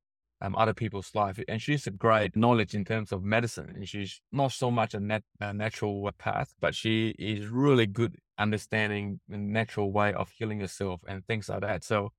um, 0.41 0.55
other 0.55 0.73
people's 0.73 1.13
life. 1.13 1.39
And 1.47 1.61
she's 1.61 1.87
a 1.87 1.91
great 1.91 2.35
knowledge 2.35 2.73
in 2.73 2.85
terms 2.85 3.11
of 3.11 3.23
medicine. 3.23 3.71
And 3.75 3.87
she's 3.87 4.21
not 4.31 4.51
so 4.51 4.71
much 4.71 4.93
a, 4.93 4.99
net, 4.99 5.23
a 5.39 5.47
naturopath, 5.47 6.53
but 6.59 6.75
she 6.75 7.09
is 7.19 7.47
really 7.47 7.85
good 7.85 8.17
understanding 8.37 9.19
the 9.27 9.37
natural 9.37 9.91
way 9.91 10.13
of 10.13 10.29
healing 10.29 10.61
yourself 10.61 11.01
and 11.07 11.25
things 11.25 11.49
like 11.49 11.61
that. 11.61 11.83
So 11.83 12.11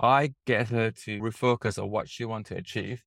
I 0.00 0.34
get 0.46 0.68
her 0.68 0.90
to 0.90 1.20
refocus 1.20 1.82
on 1.82 1.90
what 1.90 2.08
she 2.08 2.24
wants 2.24 2.48
to 2.50 2.56
achieve 2.56 3.02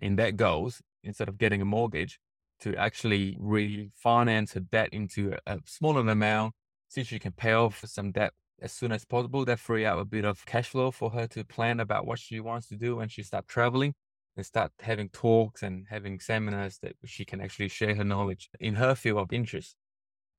in 0.00 0.16
that 0.16 0.36
goals 0.36 0.80
instead 1.02 1.28
of 1.28 1.38
getting 1.38 1.62
a 1.62 1.64
mortgage 1.64 2.20
to 2.60 2.76
actually 2.76 3.36
refinance 3.40 4.54
her 4.54 4.60
debt 4.60 4.90
into 4.92 5.34
a, 5.46 5.54
a 5.54 5.58
smaller 5.64 6.00
amount, 6.08 6.54
see 6.88 7.00
if 7.00 7.08
she 7.08 7.18
can 7.18 7.32
pay 7.32 7.52
off 7.52 7.82
some 7.86 8.12
debt 8.12 8.32
as 8.60 8.72
soon 8.72 8.92
as 8.92 9.04
possible. 9.04 9.44
That 9.44 9.58
free 9.58 9.84
up 9.84 9.98
a 9.98 10.04
bit 10.04 10.24
of 10.24 10.44
cash 10.46 10.68
flow 10.68 10.90
for 10.90 11.10
her 11.10 11.26
to 11.28 11.44
plan 11.44 11.80
about 11.80 12.06
what 12.06 12.18
she 12.18 12.40
wants 12.40 12.68
to 12.68 12.76
do 12.76 12.96
when 12.96 13.08
she 13.08 13.22
start 13.22 13.48
traveling 13.48 13.94
and 14.36 14.46
start 14.46 14.72
having 14.80 15.08
talks 15.08 15.62
and 15.62 15.86
having 15.90 16.20
seminars 16.20 16.78
that 16.82 16.94
she 17.04 17.24
can 17.24 17.40
actually 17.40 17.68
share 17.68 17.94
her 17.94 18.04
knowledge 18.04 18.50
in 18.60 18.74
her 18.76 18.94
field 18.94 19.18
of 19.18 19.32
interest. 19.32 19.76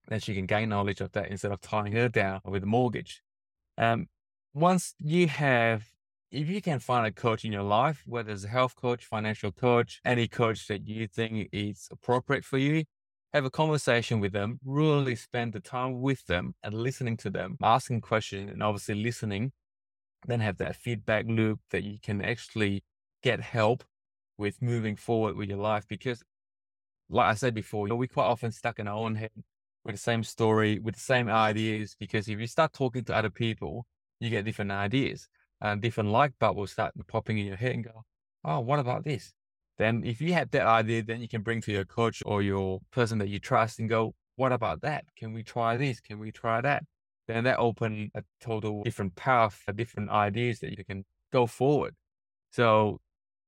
Then 0.07 0.19
she 0.19 0.33
can 0.33 0.45
gain 0.45 0.69
knowledge 0.69 1.01
of 1.01 1.11
that 1.11 1.29
instead 1.29 1.51
of 1.51 1.61
tying 1.61 1.93
her 1.93 2.09
down 2.09 2.41
with 2.45 2.63
a 2.63 2.67
mortgage. 2.67 3.21
Um, 3.77 4.07
once 4.53 4.95
you 4.99 5.27
have 5.27 5.83
if 6.31 6.47
you 6.47 6.61
can 6.61 6.79
find 6.79 7.07
a 7.07 7.11
coach 7.11 7.43
in 7.43 7.51
your 7.51 7.63
life, 7.63 8.03
whether 8.05 8.31
it's 8.31 8.43
a 8.43 8.49
health 8.49 8.75
coach, 8.75 9.05
financial 9.05 9.51
coach, 9.51 9.99
any 10.05 10.27
coach 10.27 10.67
that 10.67 10.87
you 10.87 11.07
think 11.07 11.49
is 11.51 11.87
appropriate 11.91 12.45
for 12.45 12.57
you, 12.57 12.83
have 13.33 13.45
a 13.45 13.49
conversation 13.49 14.19
with 14.19 14.33
them, 14.33 14.59
really 14.65 15.15
spend 15.15 15.53
the 15.53 15.59
time 15.59 16.01
with 16.01 16.25
them 16.25 16.55
and 16.63 16.73
listening 16.73 17.17
to 17.17 17.29
them, 17.29 17.57
asking 17.61 18.01
questions 18.01 18.51
and 18.51 18.63
obviously 18.63 18.95
listening, 18.95 19.51
then 20.27 20.39
have 20.39 20.57
that 20.57 20.75
feedback 20.75 21.25
loop 21.27 21.59
that 21.69 21.83
you 21.83 21.99
can 22.01 22.21
actually 22.21 22.83
get 23.21 23.39
help 23.39 23.83
with 24.37 24.61
moving 24.61 24.95
forward 24.95 25.35
with 25.35 25.49
your 25.49 25.59
life. 25.59 25.85
Because 25.87 26.23
like 27.09 27.27
I 27.27 27.33
said 27.35 27.53
before, 27.53 27.87
you 27.87 27.89
know, 27.89 27.95
we 27.95 28.07
quite 28.07 28.25
often 28.25 28.51
stuck 28.51 28.79
in 28.79 28.87
our 28.87 28.97
own 28.97 29.15
head 29.15 29.31
with 29.85 29.95
the 29.95 30.01
same 30.01 30.23
story, 30.23 30.79
with 30.79 30.95
the 30.95 31.01
same 31.01 31.29
ideas, 31.29 31.95
because 31.99 32.27
if 32.27 32.39
you 32.39 32.47
start 32.47 32.73
talking 32.73 33.03
to 33.05 33.15
other 33.15 33.29
people, 33.29 33.85
you 34.19 34.29
get 34.29 34.45
different 34.45 34.71
ideas 34.71 35.27
and 35.61 35.81
different 35.81 36.09
light 36.09 36.31
will 36.41 36.67
start 36.67 36.93
popping 37.07 37.37
in 37.37 37.45
your 37.45 37.55
head 37.55 37.73
and 37.73 37.83
go, 37.83 38.03
oh, 38.43 38.59
what 38.59 38.79
about 38.79 39.03
this? 39.03 39.33
Then 39.79 40.03
if 40.03 40.19
you 40.19 40.33
have 40.33 40.51
that 40.51 40.67
idea, 40.67 41.01
then 41.01 41.21
you 41.21 41.29
can 41.29 41.41
bring 41.41 41.61
to 41.61 41.71
your 41.71 41.85
coach 41.85 42.21
or 42.25 42.41
your 42.41 42.81
person 42.91 43.17
that 43.19 43.29
you 43.29 43.39
trust 43.39 43.79
and 43.79 43.89
go, 43.89 44.13
what 44.35 44.51
about 44.51 44.81
that? 44.81 45.05
Can 45.15 45.33
we 45.33 45.41
try 45.41 45.77
this? 45.77 46.01
Can 46.01 46.19
we 46.19 46.31
try 46.31 46.59
that? 46.59 46.83
Then 47.27 47.45
that 47.45 47.59
open 47.59 48.11
a 48.13 48.23
total 48.41 48.83
different 48.83 49.15
path, 49.15 49.63
different 49.75 50.09
ideas 50.09 50.59
that 50.59 50.77
you 50.77 50.83
can 50.83 51.05
go 51.31 51.47
forward. 51.47 51.95
So 52.51 52.99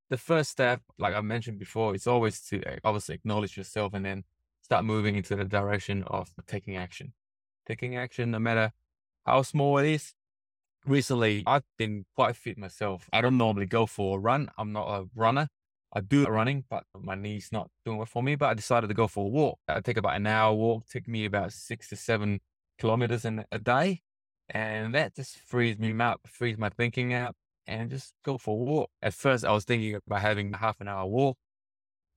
the 0.09 0.17
first 0.17 0.51
step, 0.51 0.81
like 0.97 1.13
I 1.13 1.21
mentioned 1.21 1.59
before, 1.59 1.95
is 1.95 2.07
always 2.07 2.41
to 2.43 2.63
eh, 2.63 2.77
obviously 2.83 3.15
acknowledge 3.15 3.57
yourself 3.57 3.93
and 3.93 4.05
then 4.05 4.23
start 4.61 4.85
moving 4.85 5.17
into 5.17 5.35
the 5.35 5.43
direction 5.43 6.03
of 6.07 6.31
taking 6.47 6.77
action. 6.77 7.11
Taking 7.67 7.97
action, 7.97 8.31
no 8.31 8.39
matter 8.39 8.71
how 9.25 9.41
small 9.41 9.79
it 9.79 9.87
is, 9.87 10.13
recently 10.85 11.43
I've 11.45 11.63
been 11.77 12.05
quite 12.15 12.37
fit 12.37 12.57
myself. 12.57 13.09
I 13.11 13.19
don't 13.19 13.37
normally 13.37 13.65
go 13.65 13.85
for 13.85 14.17
a 14.17 14.21
run. 14.21 14.49
I'm 14.57 14.71
not 14.71 14.87
a 14.87 15.05
runner. 15.13 15.49
I 15.93 16.01
do 16.01 16.25
running, 16.25 16.63
but 16.69 16.84
my 16.97 17.15
knee's 17.15 17.49
not 17.51 17.69
doing 17.86 18.01
it 18.01 18.08
for 18.08 18.23
me. 18.23 18.36
But 18.36 18.49
I 18.49 18.54
decided 18.54 18.88
to 18.88 18.93
go 18.93 19.08
for 19.08 19.25
a 19.25 19.30
walk. 19.30 19.60
I 19.67 19.82
take 19.82 19.97
about 19.97 20.15
an 20.15 20.27
hour 20.27 20.54
walk, 20.54 20.88
take 20.88 21.08
me 21.08 21.25
about 21.25 21.51
six 21.51 21.89
to 21.89 21.95
seven 21.95 22.39
kilometers 22.80 23.25
in 23.25 23.43
a 23.51 23.60
day. 23.60 24.01
And 24.49 24.93
that 24.95 25.15
just 25.15 25.38
frees 25.39 25.77
me 25.80 25.97
up, 25.99 26.21
frees 26.27 26.58
my 26.58 26.69
thinking 26.69 27.13
out, 27.13 27.36
and 27.67 27.89
just 27.89 28.13
go 28.23 28.38
for 28.38 28.51
a 28.51 28.63
walk. 28.63 28.89
At 29.01 29.13
first, 29.13 29.45
I 29.45 29.51
was 29.51 29.65
thinking 29.65 29.95
about 29.95 30.21
having 30.21 30.54
a 30.54 30.58
half 30.58 30.80
an 30.82 30.88
hour 30.88 31.06
walk, 31.06 31.38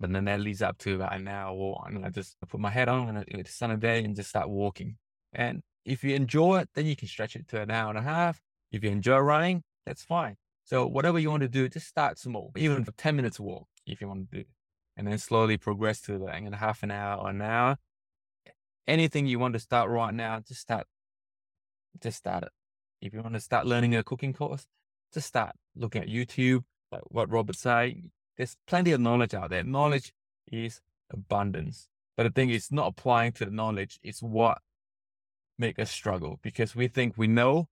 but 0.01 0.13
then 0.13 0.25
that 0.25 0.41
leads 0.41 0.63
up 0.63 0.79
to 0.79 0.97
about 0.97 1.15
an 1.15 1.29
hour 1.29 1.55
walk. 1.55 1.87
And 1.89 2.05
I 2.05 2.11
just 2.11 2.37
put 2.49 2.61
my 2.61 2.71
head 2.71 2.89
on 2.89 3.09
and 3.09 3.25
it's 3.29 3.55
sunny 3.55 3.77
day 3.77 4.05
and 4.05 4.17
just 4.17 4.31
start 4.31 4.49
walking. 4.49 4.97
And 5.33 5.63
if 5.85 6.03
you 6.03 6.15
enjoy 6.15 6.61
it, 6.61 6.71
then 6.75 6.87
you 6.87 6.97
can 6.97 7.09
stretch 7.09 7.37
it 7.37 7.47
to 7.49 7.61
an 7.61 7.71
hour 7.71 7.91
and 7.91 7.99
a 7.99 8.03
half. 8.03 8.41
If 8.73 8.83
you 8.83 8.91
enjoy 8.91 9.19
running, 9.19 9.63
that's 9.87 10.03
fine. 10.03 10.37
So 10.65 10.87
whatever 10.87 11.19
you 11.19 11.31
want 11.31 11.43
to 11.43 11.49
do, 11.49 11.69
just 11.69 11.87
start 11.87 12.19
small, 12.19 12.51
even 12.57 12.85
for 12.85 12.93
10 12.93 13.17
minutes 13.17 13.39
walk 13.39 13.69
if 13.87 14.01
you 14.01 14.09
want 14.09 14.31
to 14.31 14.39
do. 14.39 14.45
And 14.97 15.07
then 15.07 15.19
slowly 15.19 15.57
progress 15.57 16.01
to 16.03 16.17
like 16.17 16.53
half 16.55 16.83
an 16.83 16.91
hour 16.91 17.21
or 17.21 17.31
an 17.31 17.43
hour. 17.43 17.77
Anything 18.87 19.27
you 19.27 19.39
want 19.39 19.55
to 19.55 19.61
start 19.61 19.91
right 19.91 20.15
now, 20.15 20.41
just 20.47 20.61
start. 20.61 20.87
Just 22.03 22.19
start 22.19 22.45
it. 22.45 22.53
If 23.01 23.13
you 23.13 23.21
want 23.21 23.35
to 23.35 23.41
start 23.41 23.67
learning 23.67 23.95
a 23.95 24.03
cooking 24.03 24.33
course, 24.33 24.67
just 25.13 25.29
start 25.29 25.55
looking 25.77 26.03
at 26.03 26.09
YouTube, 26.09 26.65
like 26.91 27.03
what 27.09 27.31
Robert 27.31 27.57
say. 27.57 28.05
There's 28.37 28.57
plenty 28.67 28.93
of 28.93 29.01
knowledge 29.01 29.35
out 29.35 29.51
there. 29.51 29.63
Knowledge 29.63 30.13
is 30.51 30.81
abundance. 31.11 31.89
But 32.17 32.25
the 32.25 32.31
thing 32.31 32.51
is 32.51 32.73
not 32.73 32.89
applying 32.89 33.33
to 33.33 33.45
the 33.45 33.51
knowledge 33.51 33.99
is 34.03 34.23
what 34.23 34.59
make 35.59 35.79
us 35.79 35.91
struggle 35.91 36.39
because 36.43 36.75
we 36.75 36.89
think 36.89 37.15
we 37.17 37.27
know 37.27 37.69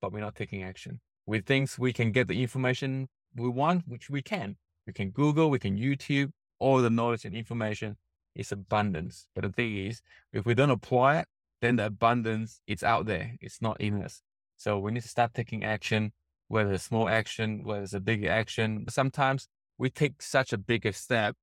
but 0.00 0.12
we're 0.12 0.20
not 0.20 0.34
taking 0.34 0.62
action. 0.62 1.00
We 1.26 1.40
think 1.40 1.70
we 1.78 1.92
can 1.92 2.12
get 2.12 2.28
the 2.28 2.40
information 2.40 3.08
we 3.34 3.48
want, 3.48 3.88
which 3.88 4.08
we 4.08 4.22
can. 4.22 4.56
We 4.86 4.92
can 4.92 5.10
Google, 5.10 5.50
we 5.50 5.58
can 5.58 5.76
YouTube, 5.76 6.30
all 6.58 6.78
the 6.78 6.90
knowledge 6.90 7.24
and 7.24 7.34
information 7.34 7.96
is 8.34 8.52
abundance. 8.52 9.26
But 9.34 9.42
the 9.42 9.50
thing 9.50 9.76
is, 9.76 10.00
if 10.32 10.46
we 10.46 10.54
don't 10.54 10.70
apply 10.70 11.18
it, 11.18 11.26
then 11.60 11.76
the 11.76 11.86
abundance 11.86 12.60
it's 12.66 12.82
out 12.82 13.06
there. 13.06 13.34
It's 13.40 13.60
not 13.60 13.80
in 13.80 14.02
us. 14.02 14.22
So 14.56 14.78
we 14.78 14.92
need 14.92 15.02
to 15.02 15.08
start 15.08 15.34
taking 15.34 15.64
action, 15.64 16.12
whether 16.48 16.72
it's 16.72 16.84
small 16.84 17.08
action, 17.08 17.62
whether 17.64 17.82
it's 17.82 17.92
a 17.92 18.00
bigger 18.00 18.30
action. 18.30 18.86
Sometimes 18.88 19.48
we 19.78 19.90
take 19.90 20.22
such 20.22 20.52
a 20.52 20.58
bigger 20.58 20.92
step 20.92 21.34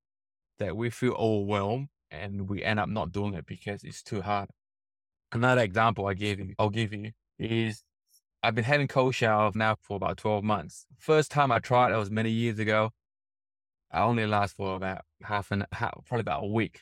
that 0.60 0.78
we 0.78 0.90
feel 0.90 1.14
overwhelmed 1.14 1.90
and 2.10 2.48
we 2.50 2.64
end 2.64 2.80
up 2.80 2.90
not 2.90 3.12
doing 3.12 3.34
it 3.34 3.46
because 3.46 3.84
it's 3.84 4.02
too 4.02 4.22
hard. 4.22 4.50
Another 5.32 5.62
example 5.62 6.08
I 6.08 6.14
give 6.14 6.40
you, 6.40 6.54
I'll 6.58 6.70
give 6.70 6.94
you 6.94 7.12
is 7.40 7.84
I've 8.46 8.56
been 8.56 8.66
having 8.66 8.90
cold 8.90 9.16
showers 9.16 9.56
now 9.56 9.78
for 9.82 9.96
about 9.96 10.18
12 10.18 10.44
months. 10.44 10.86
First 10.98 11.32
time 11.32 11.50
I 11.50 11.60
tried 11.60 11.94
it 11.94 11.98
was 11.98 12.12
many 12.12 12.30
years 12.30 12.60
ago. 12.60 12.90
I 13.90 14.02
only 14.02 14.26
last 14.28 14.58
for 14.58 14.76
about 14.76 15.04
half 15.22 15.50
an 15.52 15.66
half, 15.72 15.94
probably 16.06 16.22
about 16.22 16.44
a 16.44 16.48
week. 16.48 16.82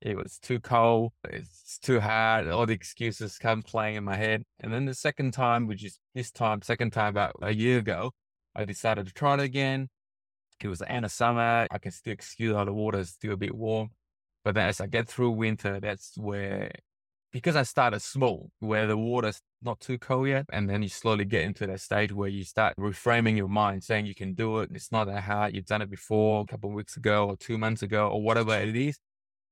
It 0.00 0.16
was 0.16 0.38
too 0.38 0.60
cold. 0.60 1.12
It's 1.28 1.78
too 1.78 2.00
hard. 2.00 2.48
All 2.48 2.64
the 2.64 2.72
excuses 2.72 3.36
come 3.36 3.62
playing 3.62 3.96
in 3.96 4.04
my 4.04 4.16
head. 4.16 4.44
And 4.60 4.72
then 4.72 4.86
the 4.86 4.94
second 4.94 5.32
time, 5.32 5.66
which 5.66 5.84
is 5.84 5.98
this 6.14 6.30
time, 6.30 6.62
second 6.62 6.92
time 6.92 7.08
about 7.08 7.36
a 7.42 7.54
year 7.54 7.78
ago, 7.80 8.12
I 8.56 8.64
decided 8.64 9.06
to 9.06 9.12
try 9.12 9.34
it 9.34 9.40
again. 9.40 9.90
It 10.62 10.68
was 10.68 10.78
the 10.78 10.90
end 10.90 11.04
of 11.04 11.12
summer. 11.12 11.66
I 11.70 11.78
can 11.78 11.92
still 11.92 12.14
excuse 12.14 12.54
how 12.56 12.64
the 12.64 12.72
water 12.72 13.00
is 13.00 13.10
still 13.10 13.32
a 13.32 13.36
bit 13.36 13.54
warm. 13.54 13.90
But 14.42 14.54
then 14.54 14.68
as 14.68 14.80
I 14.80 14.86
get 14.86 15.06
through 15.06 15.32
winter, 15.32 15.80
that's 15.80 16.16
where 16.16 16.70
because 17.34 17.56
I 17.56 17.64
started 17.64 18.00
small, 18.00 18.52
where 18.60 18.86
the 18.86 18.96
water's 18.96 19.42
not 19.64 19.80
too 19.80 19.98
cold 19.98 20.28
yet, 20.28 20.46
and 20.52 20.68
then 20.68 20.82
you 20.82 20.88
slowly 20.88 21.24
get 21.24 21.42
into 21.42 21.66
that 21.66 21.80
stage 21.80 22.12
where 22.12 22.28
you 22.28 22.44
start 22.44 22.76
reframing 22.76 23.36
your 23.36 23.48
mind, 23.48 23.82
saying 23.84 24.06
you 24.06 24.14
can 24.14 24.34
do 24.34 24.58
it. 24.60 24.70
It's 24.74 24.92
not 24.92 25.06
that 25.06 25.22
hard. 25.24 25.54
You've 25.54 25.66
done 25.66 25.82
it 25.82 25.90
before 25.90 26.42
a 26.42 26.46
couple 26.46 26.70
of 26.70 26.76
weeks 26.76 26.96
ago 26.96 27.28
or 27.28 27.36
two 27.36 27.58
months 27.58 27.82
ago 27.82 28.08
or 28.08 28.22
whatever 28.22 28.54
it 28.54 28.76
is. 28.76 28.98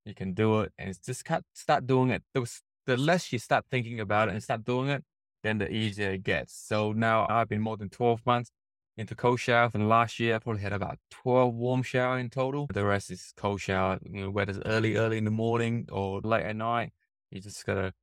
You 0.05 0.15
can 0.15 0.35
do 0.35 0.61
it, 0.61 0.73
and 0.79 0.91
it's 0.91 0.99
just 0.99 1.25
start 1.55 1.87
doing 1.87 2.11
it. 2.11 2.23
The 2.35 2.97
less 2.97 3.33
you 3.33 3.39
start 3.39 3.65
thinking 3.71 4.01
about 4.01 4.29
it 4.29 4.33
and 4.33 4.43
start 4.43 4.65
doing 4.65 4.89
it, 4.89 5.05
then 5.45 5.59
the 5.59 5.73
easier 5.73 6.11
it 6.11 6.25
gets. 6.25 6.55
So 6.55 6.93
now 6.93 7.27
I've 7.29 7.49
been 7.49 7.61
more 7.61 7.77
than 7.77 7.89
12 7.89 8.27
months 8.27 8.51
into 8.97 9.15
cold 9.15 9.41
shower. 9.41 9.71
And 9.73 9.89
last 9.89 10.19
year, 10.19 10.35
I 10.35 10.39
probably 10.39 10.63
had 10.63 10.73
about 10.73 10.99
12 11.11 11.55
warm 11.55 11.83
shower 11.83 12.19
in 12.19 12.31
total. 12.31 12.67
The 12.73 12.85
rest 12.85 13.11
is 13.11 13.33
cold 13.37 13.61
shower, 13.61 13.99
you 14.03 14.23
know, 14.23 14.31
whether 14.31 14.51
it's 14.51 14.61
early, 14.67 14.97
early 14.97 15.19
in 15.19 15.25
the 15.25 15.31
morning 15.31 15.89
or 15.93 16.21
late 16.21 16.45
at 16.45 16.57
night. 16.57 16.93
You 17.31 17.41
just 17.41 17.65
gotta 17.65 17.95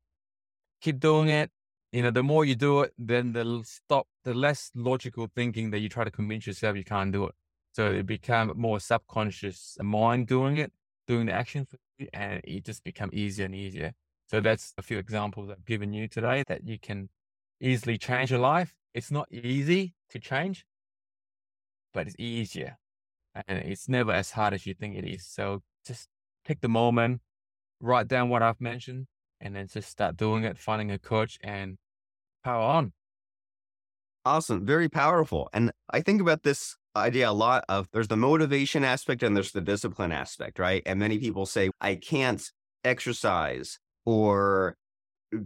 keep 0.81 0.99
doing 0.99 1.27
it. 1.27 1.51
You 1.91 2.03
know, 2.03 2.11
the 2.11 2.21
more 2.21 2.45
you 2.45 2.55
do 2.55 2.81
it, 2.81 2.93
then 2.99 3.33
the 3.33 3.63
stop, 3.65 4.07
the 4.23 4.33
less 4.33 4.69
logical 4.75 5.27
thinking 5.35 5.71
that 5.71 5.79
you 5.79 5.89
try 5.89 6.03
to 6.03 6.11
convince 6.11 6.45
yourself 6.45 6.77
you 6.77 6.83
can't 6.83 7.11
do 7.11 7.25
it. 7.25 7.35
So 7.71 7.91
it 7.91 8.05
become 8.05 8.53
more 8.55 8.79
subconscious 8.79 9.77
mind 9.81 10.27
doing 10.27 10.57
it, 10.57 10.71
doing 11.07 11.25
the 11.25 11.33
action 11.33 11.65
for 11.65 11.77
you, 11.97 12.07
and 12.13 12.41
it 12.43 12.65
just 12.65 12.83
become 12.83 13.09
easier 13.11 13.45
and 13.45 13.55
easier. 13.55 13.93
So 14.27 14.39
that's 14.39 14.73
a 14.77 14.83
few 14.83 14.99
examples 14.99 15.49
I've 15.49 15.65
given 15.65 15.91
you 15.91 16.07
today 16.07 16.43
that 16.47 16.67
you 16.67 16.77
can 16.77 17.09
easily 17.59 17.97
change 17.97 18.29
your 18.29 18.39
life. 18.39 18.75
It's 18.93 19.09
not 19.09 19.27
easy 19.31 19.95
to 20.11 20.19
change, 20.19 20.65
but 21.93 22.05
it's 22.05 22.15
easier. 22.19 22.77
And 23.47 23.59
it's 23.59 23.89
never 23.89 24.11
as 24.11 24.31
hard 24.31 24.53
as 24.53 24.67
you 24.67 24.75
think 24.75 24.95
it 24.95 25.05
is. 25.05 25.25
So 25.25 25.63
just 25.85 26.07
take 26.45 26.61
the 26.61 26.69
moment, 26.69 27.21
write 27.79 28.07
down 28.07 28.29
what 28.29 28.43
I've 28.43 28.61
mentioned, 28.61 29.07
and 29.41 29.55
then 29.55 29.67
just 29.67 29.89
start 29.89 30.17
doing 30.17 30.43
it, 30.43 30.57
finding 30.57 30.91
a 30.91 30.99
coach 30.99 31.37
and 31.41 31.77
power 32.43 32.61
on. 32.61 32.93
Awesome. 34.25 34.65
Very 34.65 34.89
powerful. 34.89 35.49
And 35.53 35.71
I 35.89 36.01
think 36.01 36.21
about 36.21 36.43
this 36.43 36.75
idea 36.95 37.29
a 37.29 37.31
lot 37.31 37.63
of 37.69 37.87
there's 37.93 38.07
the 38.07 38.17
motivation 38.17 38.83
aspect 38.83 39.23
and 39.23 39.35
there's 39.35 39.51
the 39.51 39.61
discipline 39.61 40.11
aspect, 40.11 40.59
right? 40.59 40.83
And 40.85 40.99
many 40.99 41.17
people 41.17 41.45
say, 41.45 41.69
I 41.79 41.95
can't 41.95 42.43
exercise 42.83 43.79
or 44.05 44.75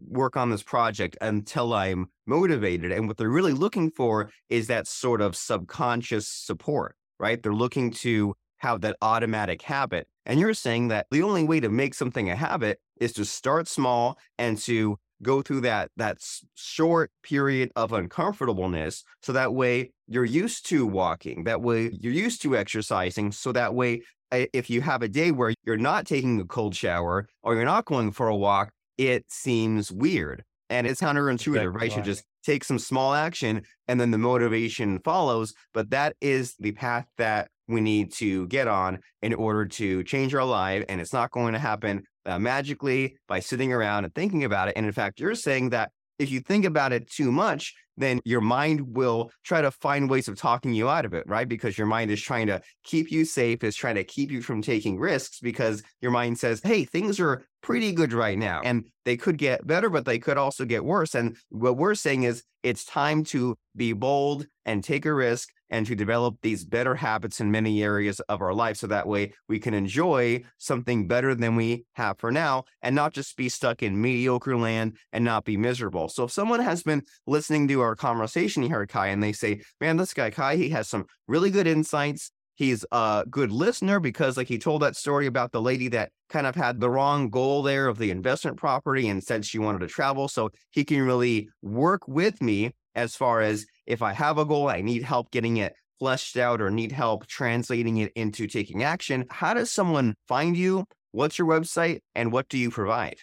work 0.08 0.38
on 0.38 0.50
this 0.50 0.64
project 0.64 1.18
until 1.22 1.74
I'm 1.74 2.08
motivated. 2.26 2.92
And 2.92 3.08
what 3.08 3.18
they're 3.18 3.30
really 3.30 3.54
looking 3.54 3.92
for 3.92 4.32
is 4.50 4.68
that 4.68 4.88
sort 4.88 5.22
of 5.22 5.36
subconscious 5.36 6.28
support, 6.28 6.96
right? 7.20 7.42
They're 7.42 7.54
looking 7.54 7.92
to 7.92 8.34
have 8.58 8.82
that 8.82 8.96
automatic 9.02 9.62
habit. 9.62 10.08
And 10.26 10.40
you're 10.40 10.54
saying 10.54 10.88
that 10.88 11.08
the 11.12 11.22
only 11.22 11.44
way 11.44 11.60
to 11.60 11.70
make 11.70 11.94
something 11.94 12.30
a 12.30 12.36
habit 12.36 12.80
is 13.00 13.14
to 13.14 13.26
start 13.26 13.68
small 13.68 14.18
and 14.38 14.58
to 14.58 14.98
go 15.22 15.42
through 15.42 15.62
that 15.62 15.90
that 15.96 16.18
short 16.56 17.10
period 17.24 17.72
of 17.76 17.94
uncomfortableness 17.94 19.04
so 19.22 19.32
that 19.32 19.54
way 19.54 19.92
you're 20.08 20.26
used 20.26 20.68
to 20.68 20.86
walking 20.86 21.46
that 21.46 21.62
way 21.62 21.90
you're 22.02 22.12
used 22.12 22.42
to 22.42 22.58
exercising 22.58 23.32
so 23.32 23.52
that 23.54 23.74
way 23.74 24.02
eh, 24.32 24.46
if 24.52 24.70
you 24.70 24.82
have 24.82 25.02
a 25.02 25.08
day 25.08 25.32
where 25.32 25.54
you're 25.66 25.78
not 25.78 26.06
taking 26.06 26.42
a 26.42 26.46
cold 26.46 26.76
shower 26.76 27.26
or 27.42 27.56
you're 27.56 27.64
not 27.64 27.86
going 27.86 28.12
for 28.12 28.28
a 28.28 28.36
walk 28.36 28.70
it 28.98 29.24
seems 29.30 29.92
weird 29.92 30.44
and 30.70 30.88
it's 30.88 31.02
counterintuitive, 31.02 31.74
right? 31.74 31.96
You 31.96 32.02
just 32.02 32.24
take 32.44 32.64
some 32.64 32.80
small 32.80 33.14
action 33.14 33.62
and 33.88 34.02
then 34.02 34.12
the 34.12 34.18
motivation 34.18 35.00
follows. 35.00 35.54
But 35.74 35.92
that 35.92 36.16
is 36.20 36.56
the 36.60 36.72
path 36.72 37.06
that 37.18 37.50
we 37.68 37.82
need 37.82 38.14
to 38.14 38.48
get 38.48 38.68
on 38.68 39.00
in 39.22 39.34
order 39.34 39.66
to 39.66 40.04
change 40.04 40.34
our 40.36 40.44
life. 40.44 40.84
And 40.90 41.00
it's 41.00 41.14
not 41.14 41.32
going 41.32 41.54
to 41.54 41.60
happen 41.60 42.04
uh, 42.26 42.40
magically 42.40 43.16
by 43.28 43.40
sitting 43.40 43.74
around 43.74 44.06
and 44.06 44.14
thinking 44.14 44.44
about 44.44 44.68
it. 44.68 44.74
And 44.76 44.86
in 44.86 44.92
fact, 44.92 45.20
you're 45.20 45.36
saying 45.36 45.70
that 45.70 45.92
if 46.20 46.30
you 46.32 46.40
think 46.40 46.66
about 46.66 46.94
it 46.94 47.10
too 47.10 47.32
much, 47.32 47.74
then 47.98 48.20
your 48.26 48.42
mind 48.42 48.96
will 48.96 49.32
try 49.44 49.62
to 49.62 49.72
find 49.72 50.10
ways 50.10 50.28
of 50.28 50.38
talking 50.38 50.74
you 50.74 50.90
out 50.90 51.06
of 51.06 51.14
it, 51.14 51.28
right? 51.28 51.48
Because 51.48 51.78
your 51.78 51.88
mind 51.88 52.12
is 52.12 52.22
trying 52.22 52.48
to 52.48 52.62
keep 52.84 53.12
you 53.12 53.26
safe, 53.26 53.64
is 53.64 53.76
trying 53.76 53.96
to 53.96 54.04
keep 54.04 54.32
you 54.32 54.42
from 54.42 54.62
taking 54.62 55.00
risks 55.00 55.40
because 55.40 55.84
your 56.02 56.12
mind 56.12 56.38
says, 56.38 56.62
hey, 56.64 56.86
things 56.86 57.20
are 57.20 57.44
pretty 57.62 57.92
good 57.94 58.14
right 58.14 58.38
now. 58.38 58.62
And 58.64 58.86
they 59.06 59.18
could 59.18 59.38
get 59.38 59.66
better, 59.66 59.90
but 59.90 60.06
they 60.06 60.20
could 60.20 60.38
also 60.38 60.66
get 60.66 60.84
worse. 60.84 61.16
And 61.16 61.38
what 61.50 61.78
we're 61.78 61.96
saying 61.96 62.24
is 62.24 62.44
it's 62.62 62.86
time 62.86 63.24
to 63.26 63.58
be 63.76 63.94
bold 63.94 64.46
and 64.66 64.84
take 64.84 65.06
a 65.06 65.14
risk 65.14 65.50
and 65.70 65.86
to 65.88 65.96
develop 65.96 66.36
these 66.44 66.64
better 66.64 66.94
habits 66.94 67.42
in 67.42 67.50
many 67.50 67.84
areas 67.84 68.20
of 68.22 68.42
our 68.42 68.54
life. 68.54 68.78
So 68.78 68.88
that 68.88 69.08
way 69.08 69.34
we 69.50 69.60
can 69.60 69.74
enjoy 69.74 70.44
something 70.60 71.08
better 71.08 71.34
than 71.34 71.56
we 71.56 71.86
have 71.94 72.20
for 72.20 72.32
now 72.32 72.66
and 72.82 72.96
not 72.96 73.14
just 73.14 73.36
be 73.36 73.50
stuck 73.50 73.82
in 73.82 74.00
mediocre 74.00 74.56
land 74.56 74.98
and 75.12 75.26
not 75.26 75.46
be 75.46 75.58
miserable. 75.58 76.10
So 76.10 76.26
if 76.26 76.32
someone 76.32 76.60
has 76.60 76.84
been 76.84 77.02
listening 77.26 77.68
to 77.70 77.82
our 77.84 77.96
conversation 77.96 78.64
here, 78.64 78.86
Kai, 78.86 79.08
and 79.08 79.22
they 79.22 79.34
say, 79.34 79.62
man, 79.80 79.98
this 79.98 80.14
guy, 80.14 80.30
Kai, 80.30 80.56
he 80.56 80.70
has 80.70 80.90
some 80.90 81.06
really 81.28 81.52
good 81.52 81.68
insights. 81.68 82.32
He's 82.56 82.86
a 82.92 83.26
good 83.30 83.52
listener 83.52 84.00
because, 84.00 84.38
like, 84.38 84.48
he 84.48 84.60
told 84.60 84.82
that 84.82 84.96
story 84.96 85.26
about 85.26 85.52
the 85.52 85.62
lady 85.62 85.88
that 85.90 86.12
kind 86.30 86.46
of 86.46 86.56
had 86.56 86.80
the 86.80 86.90
wrong 86.90 87.30
goal 87.30 87.64
there 87.64 87.88
of 87.88 87.98
the 87.98 88.12
investment 88.12 88.58
property 88.58 89.08
and 89.08 89.24
said 89.24 89.46
she 89.46 89.60
wanted 89.60 89.80
to 89.80 89.88
travel. 89.88 90.28
So 90.28 90.52
he 90.72 90.84
can 90.84 91.02
really 91.02 91.50
work 91.62 92.08
with 92.08 92.42
me 92.42 92.72
as 92.96 93.16
far 93.16 93.42
as 93.42 93.66
if 93.88 94.02
I 94.02 94.14
have 94.14 94.38
a 94.38 94.46
goal, 94.46 94.70
I 94.70 94.82
need 94.82 95.04
help 95.04 95.32
getting 95.32 95.58
it 95.58 95.74
fleshed 96.00 96.38
out 96.38 96.62
or 96.62 96.70
need 96.70 96.92
help 96.92 97.26
translating 97.28 97.98
it 97.98 98.12
into 98.16 98.46
taking 98.46 98.84
action. 98.84 99.26
How 99.30 99.54
does 99.54 99.72
someone 99.72 100.16
find 100.28 100.56
you? 100.56 100.86
What's 101.12 101.40
your 101.40 101.48
website 101.48 102.02
and 102.14 102.32
what 102.32 102.50
do 102.50 102.58
you 102.58 102.70
provide? 102.70 103.18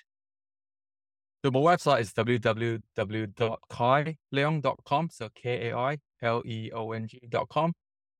So 1.42 1.50
my 1.50 1.61
website 1.61 2.00
is 2.00 2.12
www.kaileong.com. 2.12 5.09
So 5.11 5.31
K 5.35 5.70
A 5.70 5.76
I 5.76 5.96
L 6.20 6.42
E 6.44 6.70
O 6.72 6.92
N 6.92 7.09
G.com. 7.09 7.72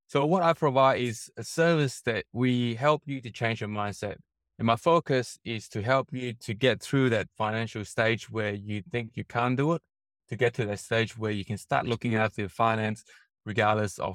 So 0.07 0.25
what 0.25 0.43
I 0.43 0.55
provide 0.55 1.01
is 1.01 1.31
a 1.37 1.45
service 1.45 2.01
that 2.03 2.25
we 2.33 2.77
help 2.77 3.03
you 3.07 3.21
to 3.21 3.31
change 3.31 3.61
your 3.61 3.69
mindset. 3.69 4.17
And 4.59 4.67
my 4.67 4.77
focus 4.77 5.39
is 5.45 5.69
to 5.69 5.83
help 5.83 6.09
you 6.13 6.33
to 6.41 6.55
get 6.55 6.83
through 6.83 7.11
that 7.11 7.29
financial 7.37 7.85
stage 7.85 8.31
where 8.31 8.53
you 8.53 8.83
think 8.91 9.11
you 9.15 9.25
can't 9.25 9.57
do 9.57 9.75
it 9.75 9.83
to 10.29 10.37
get 10.37 10.55
to 10.55 10.65
that 10.67 10.79
stage 10.79 11.19
where 11.19 11.31
you 11.31 11.45
can 11.45 11.59
start 11.59 11.87
looking 11.87 12.15
after 12.15 12.41
your 12.43 12.49
finance 12.49 13.05
regardless 13.45 13.99
of 13.99 14.15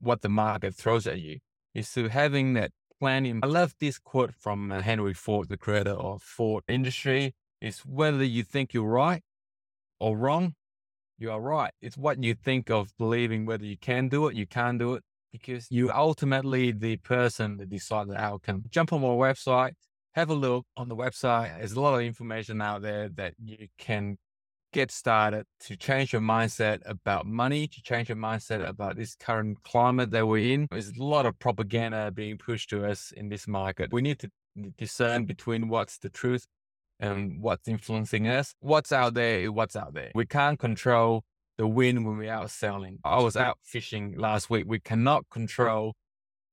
what 0.00 0.22
the 0.22 0.28
market 0.28 0.74
throws 0.74 1.06
at 1.06 1.20
you 1.20 1.38
is 1.74 1.92
to 1.92 2.08
having 2.08 2.54
that 2.54 2.72
planning. 2.98 3.40
I 3.42 3.46
love 3.46 3.74
this 3.80 3.98
quote 3.98 4.34
from 4.34 4.70
Henry 4.70 5.14
Ford, 5.14 5.48
the 5.48 5.56
creator 5.56 5.90
of 5.90 6.22
Ford 6.22 6.64
industry 6.68 7.34
is 7.60 7.80
whether 7.80 8.24
you 8.24 8.42
think 8.42 8.74
you're 8.74 8.84
right 8.84 9.22
or 10.00 10.16
wrong, 10.16 10.54
you 11.18 11.30
are 11.30 11.40
right. 11.40 11.72
It's 11.80 11.96
what 11.96 12.22
you 12.22 12.34
think 12.34 12.70
of 12.70 12.92
believing 12.98 13.46
whether 13.46 13.64
you 13.64 13.78
can 13.78 14.08
do 14.08 14.26
it, 14.28 14.36
you 14.36 14.46
can't 14.46 14.78
do 14.78 14.94
it, 14.94 15.02
because 15.32 15.70
you 15.70 15.90
ultimately 15.90 16.72
the 16.72 16.96
person 16.98 17.56
that 17.58 17.70
decide 17.70 18.08
the 18.08 18.20
outcome. 18.20 18.64
Jump 18.70 18.92
on 18.92 19.00
my 19.00 19.08
website, 19.08 19.72
have 20.14 20.30
a 20.30 20.34
look 20.34 20.66
on 20.76 20.88
the 20.88 20.96
website. 20.96 21.56
There's 21.58 21.72
a 21.72 21.80
lot 21.80 21.94
of 21.94 22.00
information 22.00 22.60
out 22.60 22.82
there 22.82 23.08
that 23.10 23.34
you 23.42 23.68
can 23.78 24.16
get 24.72 24.90
started, 24.90 25.46
to 25.60 25.76
change 25.76 26.12
your 26.12 26.20
mindset 26.20 26.80
about 26.84 27.24
money, 27.24 27.66
to 27.66 27.80
change 27.82 28.10
your 28.10 28.18
mindset 28.18 28.66
about 28.66 28.96
this 28.96 29.14
current 29.14 29.62
climate 29.62 30.10
that 30.10 30.26
we're 30.26 30.52
in. 30.52 30.66
There's 30.70 30.90
a 30.90 31.02
lot 31.02 31.24
of 31.24 31.38
propaganda 31.38 32.10
being 32.10 32.36
pushed 32.36 32.68
to 32.70 32.84
us 32.84 33.10
in 33.16 33.30
this 33.30 33.48
market. 33.48 33.90
We 33.90 34.02
need 34.02 34.18
to 34.18 34.30
discern 34.76 35.24
between 35.24 35.68
what's 35.68 35.96
the 35.98 36.10
truth 36.10 36.46
and 36.98 37.40
what's 37.40 37.68
influencing 37.68 38.26
us. 38.28 38.54
What's 38.60 38.92
out 38.92 39.14
there 39.14 39.50
what's 39.52 39.76
out 39.76 39.94
there. 39.94 40.12
We 40.14 40.26
can't 40.26 40.58
control 40.58 41.24
the 41.58 41.66
wind 41.66 42.04
when 42.04 42.18
we're 42.18 42.32
out 42.32 42.50
sailing. 42.50 42.98
I 43.04 43.22
was 43.22 43.36
out 43.36 43.58
fishing 43.62 44.16
last 44.18 44.50
week. 44.50 44.64
We 44.66 44.80
cannot 44.80 45.28
control 45.30 45.94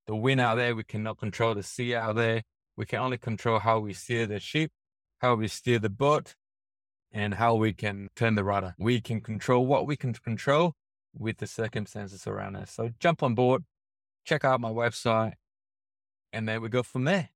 the 0.06 0.16
wind 0.16 0.40
out 0.40 0.56
there. 0.56 0.74
We 0.74 0.84
cannot 0.84 1.18
control 1.18 1.54
the 1.54 1.62
sea 1.62 1.94
out 1.94 2.16
there. 2.16 2.42
We 2.76 2.86
can 2.86 3.00
only 3.00 3.18
control 3.18 3.58
how 3.60 3.80
we 3.80 3.92
steer 3.92 4.26
the 4.26 4.40
ship, 4.40 4.70
how 5.18 5.34
we 5.36 5.48
steer 5.48 5.78
the 5.78 5.90
boat, 5.90 6.34
and 7.12 7.34
how 7.34 7.54
we 7.54 7.72
can 7.72 8.08
turn 8.16 8.34
the 8.34 8.44
rudder. 8.44 8.74
We 8.78 9.00
can 9.00 9.20
control 9.20 9.66
what 9.66 9.86
we 9.86 9.96
can 9.96 10.12
control 10.14 10.74
with 11.16 11.38
the 11.38 11.46
circumstances 11.46 12.26
around 12.26 12.56
us. 12.56 12.72
So 12.72 12.90
jump 12.98 13.22
on 13.22 13.34
board, 13.34 13.64
check 14.24 14.44
out 14.44 14.60
my 14.60 14.70
website, 14.70 15.34
and 16.32 16.48
then 16.48 16.60
we 16.60 16.68
go 16.68 16.82
from 16.82 17.04
there. 17.04 17.30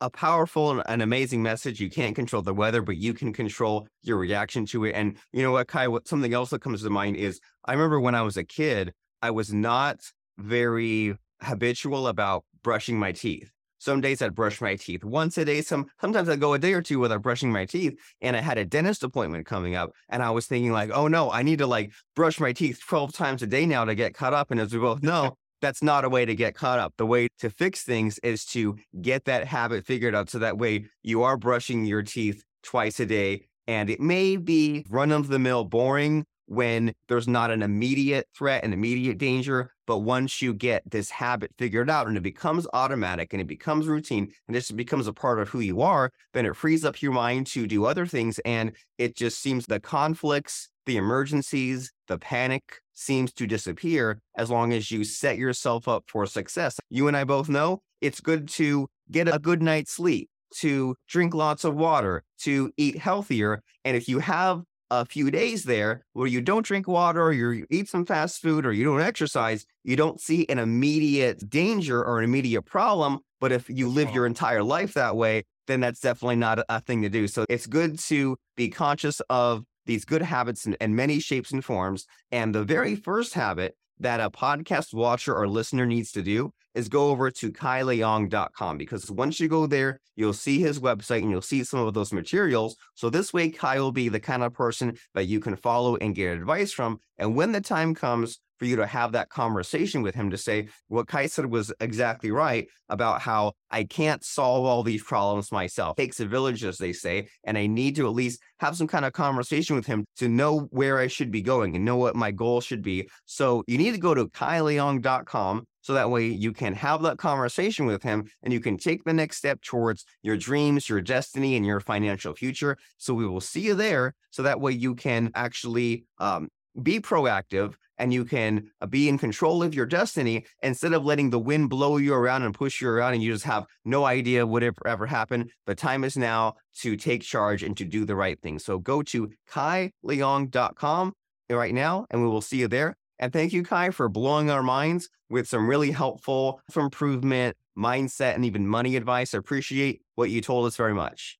A, 0.00 0.08
powerful 0.08 0.80
and 0.80 1.02
amazing 1.02 1.42
message. 1.42 1.80
You 1.80 1.90
can't 1.90 2.16
control 2.16 2.40
the 2.40 2.54
weather, 2.54 2.80
but 2.80 2.96
you 2.96 3.12
can 3.12 3.32
control 3.32 3.86
your 4.02 4.16
reaction 4.16 4.64
to 4.66 4.84
it. 4.84 4.92
And 4.92 5.18
you 5.32 5.42
know 5.42 5.52
what, 5.52 5.68
Kai, 5.68 5.88
what 5.88 6.08
something 6.08 6.32
else 6.32 6.50
that 6.50 6.62
comes 6.62 6.82
to 6.82 6.90
mind 6.90 7.16
is 7.16 7.40
I 7.66 7.72
remember 7.72 8.00
when 8.00 8.14
I 8.14 8.22
was 8.22 8.38
a 8.38 8.44
kid, 8.44 8.94
I 9.20 9.32
was 9.32 9.52
not 9.52 10.00
very 10.38 11.14
habitual 11.42 12.08
about 12.08 12.44
brushing 12.62 12.98
my 12.98 13.12
teeth. 13.12 13.50
Some 13.78 14.00
days 14.00 14.22
I'd 14.22 14.34
brush 14.34 14.60
my 14.60 14.74
teeth 14.76 15.04
once 15.04 15.36
a 15.36 15.44
day. 15.44 15.60
Some 15.60 15.86
sometimes 16.00 16.28
I'd 16.28 16.40
go 16.40 16.54
a 16.54 16.58
day 16.58 16.72
or 16.72 16.82
two 16.82 16.98
without 16.98 17.22
brushing 17.22 17.52
my 17.52 17.66
teeth. 17.66 17.98
And 18.22 18.36
I 18.36 18.40
had 18.40 18.58
a 18.58 18.64
dentist 18.64 19.02
appointment 19.02 19.46
coming 19.46 19.74
up. 19.74 19.92
And 20.08 20.22
I 20.22 20.30
was 20.30 20.46
thinking, 20.46 20.72
like, 20.72 20.90
oh 20.92 21.08
no, 21.08 21.30
I 21.30 21.42
need 21.42 21.58
to 21.58 21.66
like 21.66 21.92
brush 22.14 22.40
my 22.40 22.52
teeth 22.52 22.80
12 22.88 23.12
times 23.12 23.42
a 23.42 23.46
day 23.46 23.66
now 23.66 23.84
to 23.84 23.94
get 23.94 24.14
caught 24.14 24.32
up. 24.32 24.50
And 24.50 24.58
as 24.58 24.72
we 24.72 24.80
both 24.80 25.02
know, 25.02 25.36
that's 25.60 25.82
not 25.82 26.04
a 26.04 26.08
way 26.08 26.24
to 26.24 26.34
get 26.34 26.54
caught 26.54 26.78
up. 26.78 26.94
The 26.98 27.06
way 27.06 27.28
to 27.38 27.50
fix 27.50 27.82
things 27.82 28.18
is 28.18 28.44
to 28.46 28.76
get 29.00 29.24
that 29.24 29.46
habit 29.46 29.86
figured 29.86 30.14
out 30.14 30.30
so 30.30 30.38
that 30.38 30.58
way 30.58 30.86
you 31.02 31.22
are 31.22 31.36
brushing 31.36 31.84
your 31.84 32.02
teeth 32.02 32.42
twice 32.62 33.00
a 33.00 33.06
day. 33.06 33.48
And 33.66 33.90
it 33.90 34.00
may 34.00 34.36
be 34.36 34.84
run 34.88 35.10
of 35.10 35.28
the 35.28 35.38
mill 35.38 35.64
boring, 35.64 36.24
when 36.46 36.92
there's 37.08 37.28
not 37.28 37.50
an 37.50 37.62
immediate 37.62 38.26
threat 38.36 38.64
and 38.64 38.72
immediate 38.72 39.18
danger. 39.18 39.72
But 39.86 39.98
once 39.98 40.42
you 40.42 40.54
get 40.54 40.82
this 40.90 41.10
habit 41.10 41.52
figured 41.58 41.90
out 41.90 42.08
and 42.08 42.16
it 42.16 42.22
becomes 42.22 42.66
automatic 42.72 43.32
and 43.32 43.40
it 43.40 43.46
becomes 43.46 43.86
routine 43.86 44.32
and 44.48 44.54
this 44.54 44.70
becomes 44.70 45.06
a 45.06 45.12
part 45.12 45.38
of 45.38 45.48
who 45.48 45.60
you 45.60 45.80
are, 45.80 46.10
then 46.32 46.46
it 46.46 46.56
frees 46.56 46.84
up 46.84 47.00
your 47.02 47.12
mind 47.12 47.46
to 47.48 47.66
do 47.66 47.84
other 47.84 48.06
things. 48.06 48.38
And 48.40 48.72
it 48.98 49.16
just 49.16 49.40
seems 49.40 49.66
the 49.66 49.78
conflicts, 49.78 50.68
the 50.86 50.96
emergencies, 50.96 51.92
the 52.08 52.18
panic 52.18 52.80
seems 52.96 53.32
to 53.34 53.46
disappear 53.46 54.20
as 54.36 54.50
long 54.50 54.72
as 54.72 54.90
you 54.90 55.04
set 55.04 55.38
yourself 55.38 55.86
up 55.86 56.04
for 56.08 56.26
success. 56.26 56.80
You 56.90 57.08
and 57.08 57.16
I 57.16 57.24
both 57.24 57.48
know 57.48 57.80
it's 58.00 58.20
good 58.20 58.48
to 58.48 58.88
get 59.10 59.32
a 59.32 59.38
good 59.38 59.62
night's 59.62 59.92
sleep 59.92 60.28
to 60.58 60.96
drink 61.08 61.34
lots 61.34 61.64
of 61.64 61.74
water, 61.74 62.22
to 62.40 62.72
eat 62.76 62.98
healthier. 62.98 63.62
And 63.84 63.96
if 63.96 64.08
you 64.08 64.18
have 64.20 64.62
a 64.90 65.04
few 65.04 65.30
days 65.30 65.64
there 65.64 66.04
where 66.12 66.28
you 66.28 66.40
don't 66.40 66.64
drink 66.64 66.86
water 66.86 67.22
or 67.22 67.32
you 67.32 67.66
eat 67.70 67.88
some 67.88 68.06
fast 68.06 68.40
food 68.40 68.64
or 68.64 68.72
you 68.72 68.84
don't 68.84 69.00
exercise, 69.00 69.66
you 69.84 69.96
don't 69.96 70.20
see 70.20 70.46
an 70.48 70.58
immediate 70.58 71.48
danger 71.50 72.02
or 72.02 72.18
an 72.18 72.24
immediate 72.24 72.62
problem. 72.62 73.20
But 73.40 73.52
if 73.52 73.68
you 73.68 73.88
live 73.88 74.14
your 74.14 74.26
entire 74.26 74.62
life 74.62 74.94
that 74.94 75.16
way, 75.16 75.44
then 75.66 75.80
that's 75.80 76.00
definitely 76.00 76.36
not 76.36 76.60
a 76.68 76.80
thing 76.80 77.02
to 77.02 77.08
do. 77.08 77.26
So 77.26 77.44
it's 77.48 77.66
good 77.66 77.98
to 78.00 78.36
be 78.56 78.68
conscious 78.68 79.20
of 79.28 79.64
these 79.86 80.04
good 80.04 80.22
habits 80.22 80.66
in, 80.66 80.76
in 80.80 80.94
many 80.94 81.18
shapes 81.20 81.52
and 81.52 81.64
forms. 81.64 82.06
And 82.30 82.54
the 82.54 82.64
very 82.64 82.96
first 82.96 83.34
habit 83.34 83.76
that 84.00 84.20
a 84.20 84.30
podcast 84.30 84.92
watcher 84.92 85.34
or 85.34 85.48
listener 85.48 85.86
needs 85.86 86.12
to 86.12 86.22
do 86.22 86.52
is 86.76 86.88
go 86.88 87.08
over 87.08 87.30
to 87.30 87.50
kaileong.com 87.50 88.78
because 88.78 89.10
once 89.10 89.40
you 89.40 89.48
go 89.48 89.66
there, 89.66 89.98
you'll 90.14 90.32
see 90.32 90.60
his 90.60 90.78
website 90.78 91.22
and 91.22 91.30
you'll 91.30 91.42
see 91.42 91.64
some 91.64 91.80
of 91.80 91.94
those 91.94 92.12
materials. 92.12 92.76
So 92.94 93.10
this 93.10 93.32
way, 93.32 93.50
Kai 93.50 93.80
will 93.80 93.92
be 93.92 94.08
the 94.08 94.20
kind 94.20 94.44
of 94.44 94.52
person 94.52 94.96
that 95.14 95.24
you 95.24 95.40
can 95.40 95.56
follow 95.56 95.96
and 95.96 96.14
get 96.14 96.36
advice 96.36 96.72
from. 96.72 96.98
And 97.18 97.34
when 97.34 97.52
the 97.52 97.60
time 97.60 97.94
comes 97.94 98.38
for 98.58 98.64
you 98.64 98.76
to 98.76 98.86
have 98.86 99.12
that 99.12 99.28
conversation 99.28 100.02
with 100.02 100.14
him 100.14 100.30
to 100.30 100.38
say 100.38 100.68
what 100.88 101.06
Kai 101.06 101.26
said 101.26 101.46
was 101.46 101.72
exactly 101.80 102.30
right 102.30 102.66
about 102.88 103.20
how 103.20 103.52
I 103.70 103.84
can't 103.84 104.24
solve 104.24 104.64
all 104.64 104.82
these 104.82 105.02
problems 105.02 105.52
myself. 105.52 105.98
It 105.98 106.02
takes 106.02 106.20
a 106.20 106.26
village, 106.26 106.64
as 106.64 106.78
they 106.78 106.92
say, 106.92 107.28
and 107.44 107.58
I 107.58 107.66
need 107.66 107.96
to 107.96 108.06
at 108.06 108.14
least 108.14 108.40
have 108.60 108.76
some 108.76 108.86
kind 108.86 109.04
of 109.04 109.12
conversation 109.12 109.76
with 109.76 109.86
him 109.86 110.06
to 110.16 110.28
know 110.28 110.60
where 110.70 110.98
I 110.98 111.06
should 111.06 111.30
be 111.30 111.42
going 111.42 111.76
and 111.76 111.84
know 111.84 111.96
what 111.96 112.16
my 112.16 112.30
goal 112.30 112.60
should 112.60 112.82
be. 112.82 113.08
So 113.26 113.62
you 113.66 113.78
need 113.78 113.92
to 113.92 114.00
go 114.00 114.14
to 114.14 114.26
kaileong.com 114.26 115.66
so 115.86 115.94
that 115.94 116.10
way 116.10 116.26
you 116.26 116.52
can 116.52 116.74
have 116.74 117.00
that 117.02 117.16
conversation 117.16 117.86
with 117.86 118.02
him 118.02 118.28
and 118.42 118.52
you 118.52 118.58
can 118.58 118.76
take 118.76 119.04
the 119.04 119.12
next 119.12 119.36
step 119.36 119.62
towards 119.62 120.04
your 120.20 120.36
dreams, 120.36 120.88
your 120.88 121.00
destiny, 121.00 121.54
and 121.54 121.64
your 121.64 121.78
financial 121.78 122.34
future. 122.34 122.76
So 122.98 123.14
we 123.14 123.24
will 123.24 123.40
see 123.40 123.60
you 123.60 123.74
there. 123.74 124.12
So 124.32 124.42
that 124.42 124.60
way 124.60 124.72
you 124.72 124.96
can 124.96 125.30
actually 125.36 126.06
um, 126.18 126.48
be 126.82 126.98
proactive 126.98 127.74
and 127.98 128.12
you 128.12 128.24
can 128.24 128.68
uh, 128.80 128.86
be 128.86 129.08
in 129.08 129.16
control 129.16 129.62
of 129.62 129.76
your 129.76 129.86
destiny 129.86 130.46
instead 130.60 130.92
of 130.92 131.04
letting 131.04 131.30
the 131.30 131.38
wind 131.38 131.70
blow 131.70 131.98
you 131.98 132.14
around 132.14 132.42
and 132.42 132.52
push 132.52 132.80
you 132.80 132.88
around 132.88 133.14
and 133.14 133.22
you 133.22 133.32
just 133.32 133.44
have 133.44 133.64
no 133.84 134.04
idea 134.04 134.44
what 134.44 134.64
ever 134.84 135.06
happened. 135.06 135.52
The 135.66 135.76
time 135.76 136.02
is 136.02 136.16
now 136.16 136.54
to 136.80 136.96
take 136.96 137.22
charge 137.22 137.62
and 137.62 137.76
to 137.76 137.84
do 137.84 138.04
the 138.04 138.16
right 138.16 138.42
thing. 138.42 138.58
So 138.58 138.80
go 138.80 139.02
to 139.04 139.30
kaileong.com 139.52 141.12
right 141.48 141.74
now 141.74 142.06
and 142.10 142.22
we 142.22 142.28
will 142.28 142.40
see 142.40 142.58
you 142.58 142.66
there. 142.66 142.96
And 143.18 143.32
thank 143.32 143.52
you, 143.52 143.62
Kai, 143.62 143.90
for 143.90 144.08
blowing 144.08 144.50
our 144.50 144.62
minds 144.62 145.08
with 145.30 145.48
some 145.48 145.68
really 145.68 145.90
helpful 145.90 146.60
improvement, 146.74 147.56
mindset, 147.76 148.34
and 148.34 148.44
even 148.44 148.66
money 148.66 148.96
advice. 148.96 149.34
I 149.34 149.38
appreciate 149.38 150.02
what 150.14 150.30
you 150.30 150.40
told 150.40 150.66
us 150.66 150.76
very 150.76 150.94
much. 150.94 151.38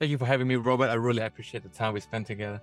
Thank 0.00 0.10
you 0.10 0.18
for 0.18 0.26
having 0.26 0.46
me, 0.46 0.54
Robert. 0.54 0.88
I 0.88 0.94
really 0.94 1.22
appreciate 1.22 1.64
the 1.64 1.68
time 1.68 1.94
we 1.94 2.00
spent 2.00 2.26
together. 2.26 2.60